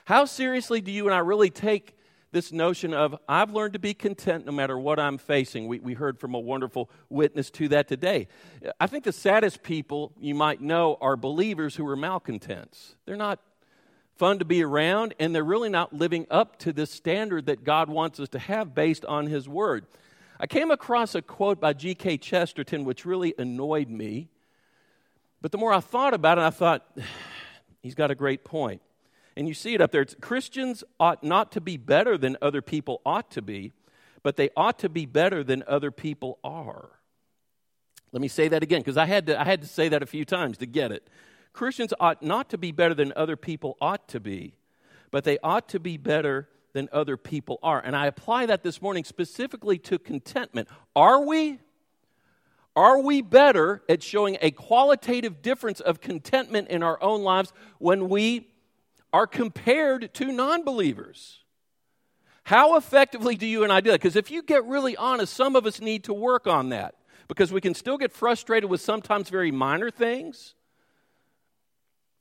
How 0.04 0.25
seriously 0.25 0.80
do 0.80 0.90
you 0.90 1.06
and 1.06 1.14
I 1.14 1.18
really 1.18 1.50
take 1.50 1.97
this 2.32 2.50
notion 2.50 2.92
of 2.92 3.14
I've 3.28 3.53
learned 3.53 3.74
to 3.74 3.79
be 3.79 3.94
content 3.94 4.46
no 4.46 4.53
matter 4.53 4.76
what 4.79 4.98
I'm 4.98 5.18
facing? 5.18 5.68
We, 5.68 5.79
we 5.79 5.94
heard 5.94 6.18
from 6.18 6.35
a 6.35 6.40
wonderful 6.40 6.90
witness 7.09 7.50
to 7.53 7.68
that 7.68 7.87
today. 7.87 8.26
I 8.81 8.87
think 8.88 9.05
the 9.05 9.12
saddest 9.12 9.62
people 9.62 10.12
you 10.18 10.35
might 10.35 10.61
know 10.61 10.98
are 11.00 11.16
believers 11.16 11.76
who 11.76 11.87
are 11.88 11.96
malcontents. 11.96 12.96
They're 13.07 13.16
not 13.16 13.38
fun 14.16 14.40
to 14.40 14.44
be 14.44 14.62
around, 14.62 15.14
and 15.20 15.35
they're 15.35 15.44
really 15.44 15.68
not 15.68 15.92
living 15.92 16.26
up 16.31 16.59
to 16.61 16.72
the 16.72 16.87
standard 16.87 17.46
that 17.46 17.64
God 17.64 17.88
wants 17.88 18.18
us 18.18 18.29
to 18.31 18.38
have 18.38 18.74
based 18.74 19.05
on 19.05 19.26
His 19.26 19.48
Word. 19.48 19.87
I 20.40 20.46
came 20.46 20.70
across 20.70 21.14
a 21.14 21.22
quote 21.22 21.61
by 21.61 21.72
G.K. 21.72 22.18
Chesterton 22.18 22.85
which 22.85 23.05
really 23.05 23.35
annoyed 23.38 23.88
me. 23.88 24.29
But 25.40 25.53
the 25.53 25.59
more 25.59 25.72
I 25.72 25.81
thought 25.81 26.14
about 26.14 26.38
it, 26.38 26.42
I 26.42 26.50
thought, 26.50 26.87
he's 27.83 27.94
got 27.94 28.11
a 28.11 28.14
great 28.14 28.44
point. 28.44 28.83
And 29.37 29.49
you 29.49 29.55
see 29.55 29.75
it 29.75 29.81
up 29.81 29.92
there. 29.92 30.03
It's, 30.03 30.14
Christians 30.21 30.85
ought 31.01 31.25
not 31.25 31.53
to 31.53 31.61
be 31.61 31.77
better 31.77 32.18
than 32.18 32.37
other 32.42 32.62
people 32.62 33.01
ought 33.05 33.31
to 33.33 33.42
be, 33.42 33.73
but 34.23 34.37
they 34.37 34.51
ought 34.57 34.79
to 34.81 34.88
be 34.88 35.07
better 35.07 35.42
than 35.42 35.64
other 35.66 35.90
people 35.90 36.38
are. 36.45 36.90
Let 38.12 38.21
me 38.21 38.29
say 38.29 38.49
that 38.49 38.62
again 38.62 38.81
because 38.81 38.99
I, 38.99 39.07
had 39.07 39.27
to, 39.27 39.40
I 39.40 39.45
had 39.45 39.62
to 39.62 39.66
say 39.66 39.88
that 39.88 40.03
a 40.03 40.07
few 40.07 40.25
times 40.25 40.59
to 40.59 40.66
get 40.66 40.92
it. 40.92 41.09
Christians 41.53 41.92
ought 41.99 42.23
not 42.23 42.51
to 42.51 42.59
be 42.59 42.73
better 42.73 42.95
than 42.95 43.12
other 43.16 43.37
people 43.37 43.77
ought 43.81 44.09
to 44.09 44.21
be, 44.21 44.55
but 45.11 45.25
they 45.25 45.38
ought 45.42 45.68
to 45.71 45.81
be 45.81 45.97
better 45.97 46.49
than 46.73 46.88
other 46.92 47.16
people 47.16 47.59
are. 47.62 47.81
And 47.81 47.97
I 47.97 48.07
apply 48.07 48.47
that 48.47 48.62
this 48.62 48.81
morning 48.81 49.05
specifically 49.05 49.79
to 49.79 49.99
contentment. 49.99 50.68
Are 50.97 51.25
we? 51.25 51.59
Are 52.75 53.01
we 53.01 53.21
better 53.21 53.83
at 53.88 54.03
showing 54.03 54.38
a 54.40 54.51
qualitative 54.51 55.42
difference 55.42 55.81
of 55.81 56.01
contentment 56.01 56.68
in 56.68 56.83
our 56.83 57.03
own 57.03 57.23
lives 57.23 57.53
when 57.79 58.09
we 58.09 58.49
are 59.12 59.27
compared 59.27 60.12
to 60.14 60.33
non 60.33 60.64
believers. 60.64 61.40
How 62.44 62.77
effectively 62.77 63.37
do 63.37 63.46
you 63.46 63.62
and 63.62 63.72
I 63.72 63.81
do 63.81 63.90
that? 63.90 64.01
Because 64.01 64.16
if 64.16 64.31
you 64.31 64.42
get 64.42 64.64
really 64.64 64.96
honest, 64.96 65.35
some 65.35 65.55
of 65.55 65.66
us 65.66 65.81
need 65.81 66.05
to 66.05 66.14
work 66.14 66.46
on 66.46 66.70
that 66.70 66.96
because 67.29 67.53
we 67.53 67.61
can 67.61 67.75
still 67.75 67.96
get 67.96 68.12
frustrated 68.12 68.68
with 68.68 68.81
sometimes 68.81 69.29
very 69.29 69.53
minor 69.53 69.90
things. 69.90 70.55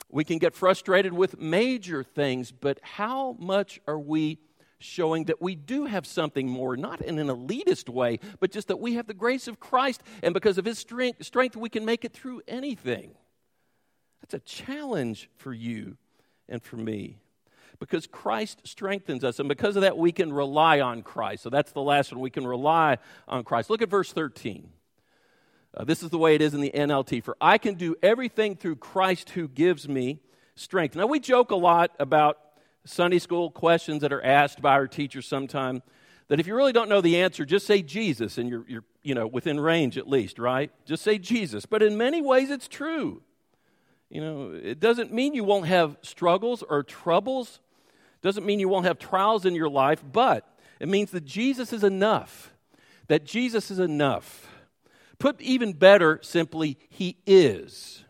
We 0.09 0.23
can 0.23 0.37
get 0.37 0.53
frustrated 0.53 1.13
with 1.13 1.39
major 1.39 2.03
things, 2.03 2.51
but 2.51 2.79
how 2.83 3.35
much 3.39 3.79
are 3.87 3.99
we 3.99 4.39
showing 4.77 5.25
that 5.25 5.41
we 5.41 5.55
do 5.55 5.85
have 5.85 6.05
something 6.05 6.47
more, 6.47 6.75
not 6.75 7.01
in 7.01 7.17
an 7.17 7.27
elitist 7.27 7.87
way, 7.87 8.19
but 8.39 8.51
just 8.51 8.67
that 8.67 8.79
we 8.79 8.95
have 8.95 9.07
the 9.07 9.13
grace 9.13 9.47
of 9.47 9.59
Christ, 9.59 10.01
and 10.21 10.33
because 10.33 10.57
of 10.57 10.65
His 10.65 10.79
strength, 10.79 11.23
strength 11.25 11.55
we 11.55 11.69
can 11.69 11.85
make 11.85 12.03
it 12.03 12.13
through 12.13 12.41
anything? 12.47 13.15
That's 14.21 14.33
a 14.33 14.39
challenge 14.39 15.29
for 15.37 15.53
you 15.53 15.97
and 16.49 16.61
for 16.61 16.77
me. 16.77 17.17
Because 17.79 18.05
Christ 18.05 18.61
strengthens 18.63 19.23
us, 19.23 19.39
and 19.39 19.49
because 19.49 19.75
of 19.75 19.81
that, 19.81 19.97
we 19.97 20.11
can 20.11 20.31
rely 20.31 20.79
on 20.81 21.01
Christ. 21.01 21.43
So 21.43 21.49
that's 21.49 21.71
the 21.71 21.81
last 21.81 22.11
one. 22.11 22.21
We 22.21 22.29
can 22.29 22.45
rely 22.45 22.97
on 23.27 23.43
Christ. 23.43 23.69
Look 23.69 23.81
at 23.81 23.89
verse 23.89 24.13
13. 24.13 24.69
Uh, 25.75 25.83
this 25.85 26.03
is 26.03 26.09
the 26.09 26.17
way 26.17 26.35
it 26.35 26.41
is 26.41 26.53
in 26.53 26.61
the 26.61 26.71
NLT. 26.71 27.23
For 27.23 27.35
I 27.39 27.57
can 27.57 27.75
do 27.75 27.95
everything 28.03 28.55
through 28.55 28.75
Christ 28.75 29.31
who 29.31 29.47
gives 29.47 29.87
me 29.87 30.19
strength. 30.55 30.95
Now, 30.95 31.07
we 31.07 31.19
joke 31.19 31.51
a 31.51 31.55
lot 31.55 31.91
about 31.99 32.37
Sunday 32.85 33.19
school 33.19 33.49
questions 33.49 34.01
that 34.01 34.11
are 34.11 34.23
asked 34.23 34.61
by 34.61 34.73
our 34.73 34.87
teachers 34.87 35.27
sometime 35.27 35.81
that 36.27 36.39
if 36.39 36.47
you 36.47 36.55
really 36.55 36.73
don't 36.73 36.89
know 36.89 37.01
the 37.01 37.21
answer, 37.21 37.45
just 37.45 37.65
say 37.65 37.81
Jesus, 37.81 38.37
and 38.37 38.49
you're, 38.49 38.65
you're 38.67 38.83
you 39.03 39.15
know, 39.15 39.27
within 39.27 39.59
range 39.59 39.97
at 39.97 40.07
least, 40.07 40.39
right? 40.39 40.71
Just 40.85 41.03
say 41.03 41.17
Jesus. 41.17 41.65
But 41.65 41.83
in 41.83 41.97
many 41.97 42.21
ways, 42.21 42.49
it's 42.49 42.67
true. 42.67 43.21
You 44.11 44.19
know, 44.19 44.51
it 44.61 44.81
doesn't 44.81 45.13
mean 45.13 45.33
you 45.33 45.45
won't 45.45 45.67
have 45.67 45.95
struggles 46.01 46.63
or 46.63 46.83
troubles. 46.83 47.61
Doesn't 48.21 48.45
mean 48.45 48.59
you 48.59 48.67
won't 48.67 48.85
have 48.85 48.99
trials 48.99 49.45
in 49.45 49.55
your 49.55 49.69
life, 49.69 50.03
but 50.11 50.45
it 50.81 50.89
means 50.89 51.11
that 51.11 51.23
Jesus 51.23 51.71
is 51.71 51.83
enough. 51.85 52.53
That 53.07 53.25
Jesus 53.25 53.71
is 53.71 53.79
enough. 53.79 54.47
Put 55.17 55.39
even 55.41 55.71
better, 55.71 56.19
simply, 56.21 56.77
He 56.89 57.15
is. 57.25 58.03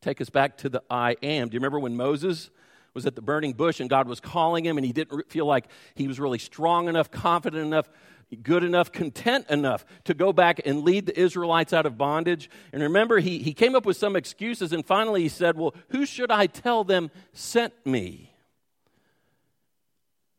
Take 0.00 0.20
us 0.20 0.30
back 0.30 0.58
to 0.58 0.68
the 0.68 0.82
I 0.88 1.16
am. 1.22 1.48
Do 1.48 1.54
you 1.54 1.58
remember 1.58 1.80
when 1.80 1.96
Moses 1.96 2.50
was 2.94 3.04
at 3.04 3.16
the 3.16 3.22
burning 3.22 3.54
bush 3.54 3.80
and 3.80 3.90
God 3.90 4.08
was 4.08 4.20
calling 4.20 4.64
him 4.64 4.76
and 4.76 4.86
he 4.86 4.92
didn't 4.92 5.30
feel 5.30 5.46
like 5.46 5.66
he 5.94 6.08
was 6.08 6.18
really 6.18 6.38
strong 6.38 6.88
enough, 6.88 7.10
confident 7.10 7.64
enough 7.64 7.88
good 8.36 8.64
enough, 8.64 8.92
content 8.92 9.46
enough 9.48 9.84
to 10.04 10.14
go 10.14 10.32
back 10.32 10.60
and 10.64 10.82
lead 10.82 11.06
the 11.06 11.18
Israelites 11.18 11.72
out 11.72 11.86
of 11.86 11.96
bondage. 11.96 12.50
And 12.72 12.82
remember, 12.82 13.18
he, 13.18 13.38
he 13.38 13.54
came 13.54 13.74
up 13.74 13.86
with 13.86 13.96
some 13.96 14.16
excuses, 14.16 14.72
and 14.72 14.84
finally 14.84 15.22
he 15.22 15.28
said, 15.28 15.56
Well, 15.56 15.74
who 15.88 16.04
should 16.04 16.30
I 16.30 16.46
tell 16.46 16.84
them 16.84 17.10
sent 17.32 17.72
me? 17.86 18.32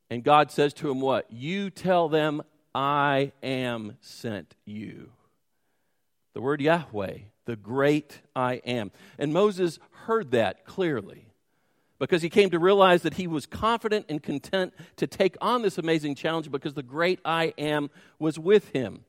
And 0.10 0.24
God 0.24 0.52
says 0.52 0.74
to 0.76 0.90
him, 0.90 1.02
What? 1.02 1.32
You 1.32 1.70
tell 1.70 2.10
them, 2.10 2.44
I 2.76 3.32
am 3.42 3.98
sent 4.02 4.56
you. 4.66 5.12
The 6.34 6.42
word 6.42 6.62
Yahweh, 6.62 7.18
the 7.46 7.56
great 7.56 8.22
I 8.36 8.56
am. 8.66 8.92
And 9.18 9.34
Moses 9.34 9.80
heard 10.06 10.32
that 10.32 10.66
clearly 10.66 11.29
because 12.00 12.22
he 12.22 12.30
came 12.30 12.50
to 12.50 12.60
realize 12.60 13.04
that 13.04 13.16
he 13.16 13.28
was 13.28 13.46
confident 13.46 14.06
and 14.10 14.24
content 14.24 14.74
to 14.96 15.06
take 15.06 15.38
on 15.42 15.62
this 15.62 15.78
amazing 15.78 16.16
challenge 16.16 16.50
because 16.50 16.74
the 16.74 16.84
great 16.84 17.20
I 17.24 17.54
am 17.58 17.90
was 18.18 18.40
with 18.40 18.70
him. 18.70 19.04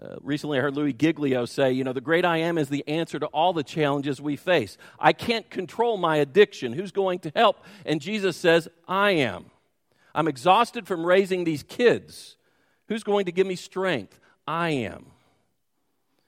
Uh, 0.00 0.16
recently, 0.20 0.58
I 0.58 0.62
heard 0.62 0.74
Louis 0.74 0.92
Giglio 0.92 1.44
say, 1.44 1.72
you 1.72 1.84
know, 1.84 1.92
the 1.92 2.00
great 2.00 2.24
I 2.24 2.38
am 2.38 2.58
is 2.58 2.68
the 2.68 2.86
answer 2.88 3.18
to 3.18 3.26
all 3.26 3.52
the 3.52 3.62
challenges 3.62 4.20
we 4.20 4.36
face. 4.36 4.78
I 4.98 5.12
can't 5.12 5.48
control 5.48 5.96
my 5.96 6.16
addiction. 6.16 6.72
Who's 6.72 6.92
going 6.92 7.20
to 7.20 7.32
help? 7.36 7.58
And 7.84 8.00
Jesus 8.00 8.36
says, 8.36 8.68
I 8.88 9.12
am. 9.12 9.46
I'm 10.14 10.28
exhausted 10.28 10.86
from 10.86 11.06
raising 11.06 11.44
these 11.44 11.62
kids. 11.62 12.36
Who's 12.88 13.04
going 13.04 13.26
to 13.26 13.32
give 13.32 13.46
me 13.46 13.54
strength? 13.54 14.18
I 14.46 14.70
am. 14.70 15.06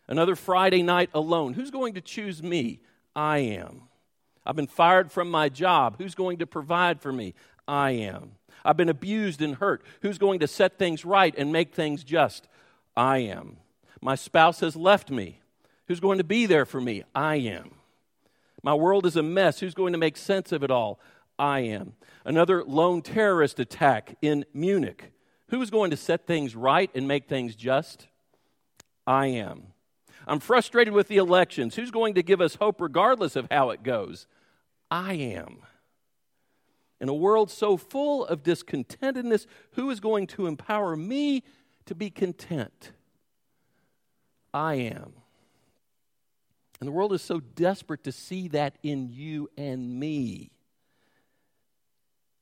Another 0.06 0.37
Friday 0.37 0.82
night 0.82 1.10
alone. 1.14 1.54
Who's 1.54 1.70
going 1.70 1.94
to 1.94 2.00
choose 2.00 2.42
me? 2.42 2.80
I 3.16 3.38
am. 3.38 3.82
I've 4.46 4.57
been 4.57 4.66
fired 4.66 5.11
from 5.11 5.30
my 5.30 5.48
job. 5.48 5.96
Who's 5.98 6.14
going 6.14 6.38
to 6.38 6.46
provide 6.46 7.00
for 7.00 7.12
me? 7.12 7.35
I 7.66 7.92
am. 7.92 8.33
I've 8.64 8.76
been 8.76 8.88
abused 8.88 9.42
and 9.42 9.57
hurt. 9.57 9.83
Who's 10.02 10.18
going 10.18 10.40
to 10.40 10.46
set 10.46 10.78
things 10.78 11.04
right 11.04 11.35
and 11.37 11.52
make 11.52 11.74
things 11.74 12.04
just? 12.04 12.48
I 12.96 13.18
am. 13.18 13.59
My 14.00 14.14
spouse 14.14 14.61
has 14.61 14.76
left 14.76 15.11
me. 15.11 15.40
Who's 15.87 16.00
going 16.00 16.18
to 16.18 16.24
be 16.24 16.46
there 16.46 16.64
for 16.64 16.80
me? 16.80 17.04
I 17.14 17.37
am. 17.37 17.72
My 18.62 18.74
world 18.74 19.04
is 19.04 19.16
a 19.16 19.22
mess. 19.22 19.61
Who's 19.61 19.74
going 19.74 19.92
to 19.92 19.98
make 19.98 20.16
sense 20.16 20.52
of 20.52 20.62
it 20.62 20.70
all? 20.70 20.98
I 21.38 21.61
am. 21.61 21.94
Another 22.24 22.64
lone 22.64 23.02
terrorist 23.02 23.61
attack 23.61 24.16
in 24.22 24.44
Munich. 24.54 25.12
Who's 25.48 25.70
going 25.70 25.90
to 25.90 25.96
set 25.96 26.26
things 26.26 26.57
right 26.57 26.90
and 26.94 27.07
make 27.07 27.28
things 27.28 27.54
just? 27.54 28.09
I 29.07 29.26
am. 29.26 29.68
I'm 30.26 30.40
frustrated 30.40 30.94
with 30.94 31.09
the 31.09 31.18
elections. 31.18 31.74
Who's 31.74 31.90
going 31.90 32.14
to 32.14 32.22
give 32.22 32.40
us 32.40 32.54
hope 32.54 32.80
regardless 32.80 33.37
of 33.37 33.48
how 33.50 33.70
it 33.70 33.83
goes? 33.83 34.26
I 34.94 35.14
am. 35.14 35.57
In 37.00 37.09
a 37.09 37.14
world 37.14 37.50
so 37.50 37.76
full 37.76 38.24
of 38.26 38.44
discontentedness, 38.44 39.46
who 39.72 39.90
is 39.90 39.98
going 39.98 40.28
to 40.28 40.46
empower 40.46 40.94
me 40.94 41.42
to 41.87 41.96
be 41.96 42.11
content? 42.11 42.92
I 44.52 44.74
am. 44.74 45.14
And 46.78 46.87
the 46.87 46.92
world 46.92 47.12
is 47.12 47.22
so 47.22 47.40
desperate 47.40 48.04
to 48.04 48.12
see 48.12 48.46
that 48.48 48.78
in 48.85 49.09
you 49.11 49.50
and 49.57 49.98
me. 49.98 50.52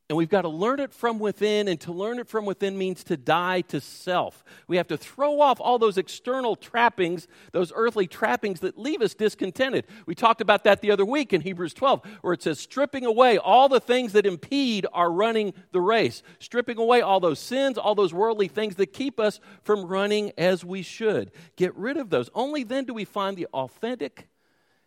And 0.08 0.18
we've 0.18 0.28
got 0.28 0.42
to 0.42 0.48
learn 0.48 0.80
it 0.80 0.92
from 0.92 1.18
within, 1.18 1.68
and 1.68 1.80
to 1.80 1.92
learn 1.92 2.18
it 2.18 2.28
from 2.28 2.44
within 2.44 2.76
means 2.76 3.02
to 3.04 3.16
die 3.16 3.62
to 3.62 3.80
self. 3.80 4.44
We 4.66 4.76
have 4.76 4.88
to 4.88 4.98
throw 4.98 5.40
off 5.40 5.60
all 5.60 5.78
those 5.78 5.96
external 5.96 6.54
trappings, 6.54 7.28
those 7.52 7.72
earthly 7.74 8.06
trappings 8.06 8.60
that 8.60 8.76
leave 8.76 9.00
us 9.00 9.14
discontented. 9.14 9.86
We 10.04 10.14
talked 10.14 10.40
about 10.40 10.64
that 10.64 10.82
the 10.82 10.90
other 10.90 11.04
week 11.04 11.32
in 11.32 11.40
Hebrews 11.40 11.72
12, 11.72 12.02
where 12.20 12.34
it 12.34 12.42
says, 12.42 12.58
stripping 12.58 13.06
away 13.06 13.38
all 13.38 13.68
the 13.68 13.80
things 13.80 14.12
that 14.12 14.26
impede 14.26 14.86
our 14.92 15.10
running 15.10 15.54
the 15.70 15.80
race, 15.80 16.22
stripping 16.40 16.78
away 16.78 17.00
all 17.00 17.20
those 17.20 17.38
sins, 17.38 17.78
all 17.78 17.94
those 17.94 18.12
worldly 18.12 18.48
things 18.48 18.74
that 18.76 18.92
keep 18.92 19.18
us 19.18 19.40
from 19.62 19.86
running 19.86 20.32
as 20.36 20.64
we 20.64 20.82
should. 20.82 21.30
Get 21.56 21.74
rid 21.76 21.96
of 21.96 22.10
those. 22.10 22.28
Only 22.34 22.64
then 22.64 22.84
do 22.84 22.92
we 22.92 23.04
find 23.04 23.36
the 23.36 23.46
authentic 23.54 24.28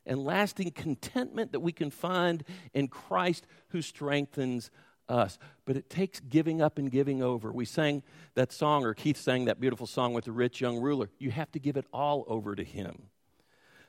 and 0.06 0.24
lasting 0.24 0.72
contentment 0.72 1.52
that 1.52 1.62
we 1.62 1.72
can 1.72 1.90
find 1.90 2.44
in 2.74 2.88
Christ 2.88 3.48
who 3.70 3.82
strengthens. 3.82 4.70
But 5.08 5.38
it 5.78 5.90
takes 5.90 6.20
giving 6.20 6.62
up 6.62 6.78
and 6.78 6.92
giving 6.92 7.22
over. 7.22 7.52
We 7.52 7.66
sang 7.66 8.04
that 8.36 8.52
song, 8.52 8.84
or 8.86 8.94
Keith 8.94 9.18
sang 9.18 9.46
that 9.46 9.60
beautiful 9.60 9.88
song 9.88 10.14
with 10.14 10.26
the 10.26 10.32
rich 10.32 10.62
young 10.62 10.80
ruler. 10.80 11.10
You 11.20 11.32
have 11.32 11.52
to 11.54 11.60
give 11.60 11.78
it 11.78 11.86
all 11.94 12.26
over 12.28 12.56
to 12.56 12.64
him. 12.64 13.10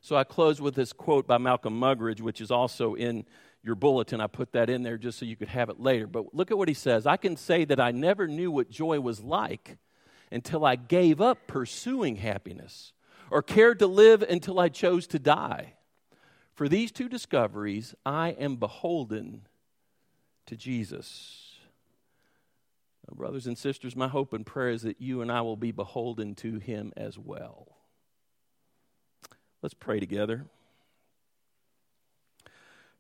So 0.01 0.17
I 0.17 0.25
close 0.25 0.61
with 0.61 0.75
this 0.75 0.93
quote 0.93 1.27
by 1.27 1.39
Malcolm 1.39 1.79
Muggeridge, 1.79 2.21
which 2.21 2.41
is 2.41 2.51
also 2.51 2.95
in 2.95 3.25
your 3.63 3.75
bulletin. 3.75 4.21
I 4.21 4.29
put 4.29 4.53
that 4.53 4.71
in 4.71 4.83
there 4.83 4.99
just 4.99 5.19
so 5.19 5.25
you 5.25 5.37
could 5.37 5.49
have 5.49 5.69
it 5.69 5.81
later. 5.81 6.07
But 6.07 6.35
look 6.35 6.51
at 6.51 6.59
what 6.59 6.69
he 6.69 6.75
says 6.75 7.07
I 7.07 7.17
can 7.17 7.37
say 7.37 7.65
that 7.65 7.81
I 7.81 7.91
never 7.91 8.29
knew 8.29 8.51
what 8.51 8.71
joy 8.71 9.01
was 9.01 9.23
like 9.23 9.79
until 10.31 10.65
I 10.65 10.77
gave 10.77 11.21
up 11.21 11.47
pursuing 11.47 12.17
happiness 12.17 12.93
or 13.31 13.43
cared 13.43 13.81
to 13.81 13.87
live 13.87 14.23
until 14.23 14.61
I 14.61 14.69
chose 14.69 15.07
to 15.09 15.19
die. 15.19 15.75
For 16.55 16.69
these 16.69 16.93
two 16.93 17.09
discoveries, 17.09 17.95
I 18.05 18.31
am 18.31 18.57
beholden 18.57 19.43
to 20.47 20.57
Jesus. 20.57 21.43
Brothers 23.13 23.47
and 23.47 23.57
sisters, 23.57 23.95
my 23.95 24.09
hope 24.09 24.33
and 24.33 24.45
prayer 24.45 24.71
is 24.71 24.83
that 24.83 25.01
you 25.01 25.23
and 25.23 25.31
I 25.31 25.41
will 25.43 25.57
be 25.57 25.71
beholden 25.71 26.35
to 26.37 26.59
him 26.59 26.93
as 26.97 27.17
well. 27.17 27.69
Let's 29.63 29.75
pray 29.75 30.01
together. 30.01 30.47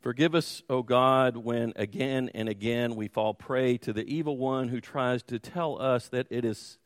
Forgive 0.00 0.36
us, 0.36 0.62
O 0.70 0.84
God, 0.84 1.36
when 1.36 1.72
again 1.74 2.30
and 2.34 2.48
again 2.48 2.94
we 2.94 3.08
fall 3.08 3.34
prey 3.34 3.76
to 3.78 3.92
the 3.92 4.06
evil 4.06 4.36
one 4.36 4.68
who 4.68 4.80
tries 4.80 5.24
to 5.24 5.40
tell 5.40 5.82
us 5.82 6.08
that 6.08 6.28
it 6.30 6.44
is 6.44 6.78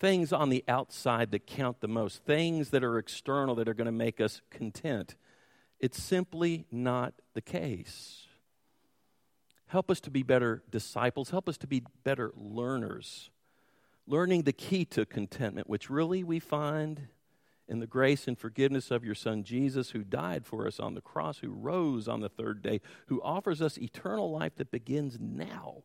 things 0.00 0.32
on 0.32 0.48
the 0.48 0.64
outside 0.66 1.30
that 1.30 1.46
count 1.46 1.80
the 1.80 1.88
most, 1.88 2.24
things 2.24 2.70
that 2.70 2.82
are 2.82 2.98
external 2.98 3.54
that 3.54 3.68
are 3.68 3.74
going 3.74 3.86
to 3.86 3.92
make 3.92 4.20
us 4.20 4.42
content. 4.50 5.14
It's 5.78 6.02
simply 6.02 6.66
not 6.72 7.14
the 7.34 7.40
case. 7.40 8.25
Help 9.68 9.90
us 9.90 10.00
to 10.00 10.10
be 10.10 10.22
better 10.22 10.62
disciples. 10.70 11.30
Help 11.30 11.48
us 11.48 11.56
to 11.58 11.66
be 11.66 11.82
better 12.04 12.32
learners. 12.36 13.30
Learning 14.06 14.42
the 14.42 14.52
key 14.52 14.84
to 14.84 15.04
contentment, 15.04 15.68
which 15.68 15.90
really 15.90 16.22
we 16.22 16.38
find 16.38 17.08
in 17.68 17.80
the 17.80 17.86
grace 17.86 18.28
and 18.28 18.38
forgiveness 18.38 18.92
of 18.92 19.04
your 19.04 19.14
Son 19.14 19.42
Jesus, 19.42 19.90
who 19.90 20.04
died 20.04 20.46
for 20.46 20.66
us 20.68 20.78
on 20.78 20.94
the 20.94 21.00
cross, 21.00 21.38
who 21.38 21.50
rose 21.50 22.06
on 22.06 22.20
the 22.20 22.28
third 22.28 22.62
day, 22.62 22.80
who 23.06 23.20
offers 23.22 23.60
us 23.60 23.76
eternal 23.76 24.30
life 24.30 24.54
that 24.56 24.70
begins 24.70 25.18
now. 25.20 25.82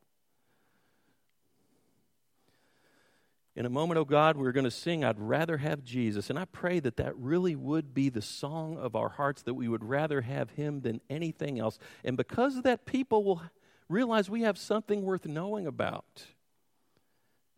In 3.55 3.65
a 3.65 3.69
moment, 3.69 3.97
oh 3.97 4.05
God, 4.05 4.37
we're 4.37 4.53
going 4.53 4.63
to 4.63 4.71
sing, 4.71 5.03
I'd 5.03 5.19
rather 5.19 5.57
have 5.57 5.83
Jesus. 5.83 6.29
And 6.29 6.39
I 6.39 6.45
pray 6.45 6.79
that 6.79 6.97
that 6.97 7.17
really 7.17 7.55
would 7.55 7.93
be 7.93 8.09
the 8.09 8.21
song 8.21 8.77
of 8.77 8.95
our 8.95 9.09
hearts, 9.09 9.41
that 9.41 9.55
we 9.55 9.67
would 9.67 9.83
rather 9.83 10.21
have 10.21 10.51
Him 10.51 10.81
than 10.81 11.01
anything 11.09 11.59
else. 11.59 11.77
And 12.05 12.15
because 12.15 12.55
of 12.55 12.63
that, 12.63 12.85
people 12.85 13.23
will 13.23 13.41
realize 13.91 14.29
we 14.29 14.41
have 14.41 14.57
something 14.57 15.03
worth 15.03 15.25
knowing 15.25 15.67
about. 15.67 16.25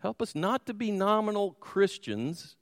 Help 0.01 0.21
us 0.21 0.35
not 0.35 0.65
to 0.65 0.73
be 0.73 0.91
nominal 0.91 1.51
Christians 1.59 2.57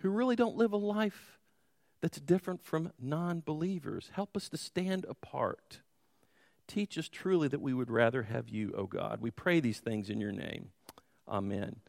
who 0.00 0.10
really 0.10 0.36
don't 0.36 0.56
live 0.56 0.72
a 0.72 0.76
life 0.76 1.38
that's 2.00 2.20
different 2.20 2.64
from 2.64 2.92
non 3.00 3.42
believers. 3.44 4.10
Help 4.12 4.36
us 4.36 4.48
to 4.48 4.56
stand 4.56 5.04
apart. 5.08 5.80
Teach 6.66 6.98
us 6.98 7.08
truly 7.08 7.48
that 7.48 7.60
we 7.60 7.72
would 7.72 7.90
rather 7.90 8.24
have 8.24 8.48
you, 8.48 8.72
O 8.76 8.82
oh 8.82 8.86
God. 8.86 9.20
We 9.20 9.30
pray 9.30 9.60
these 9.60 9.78
things 9.78 10.10
in 10.10 10.20
your 10.20 10.32
name. 10.32 10.70
Amen. 11.26 11.80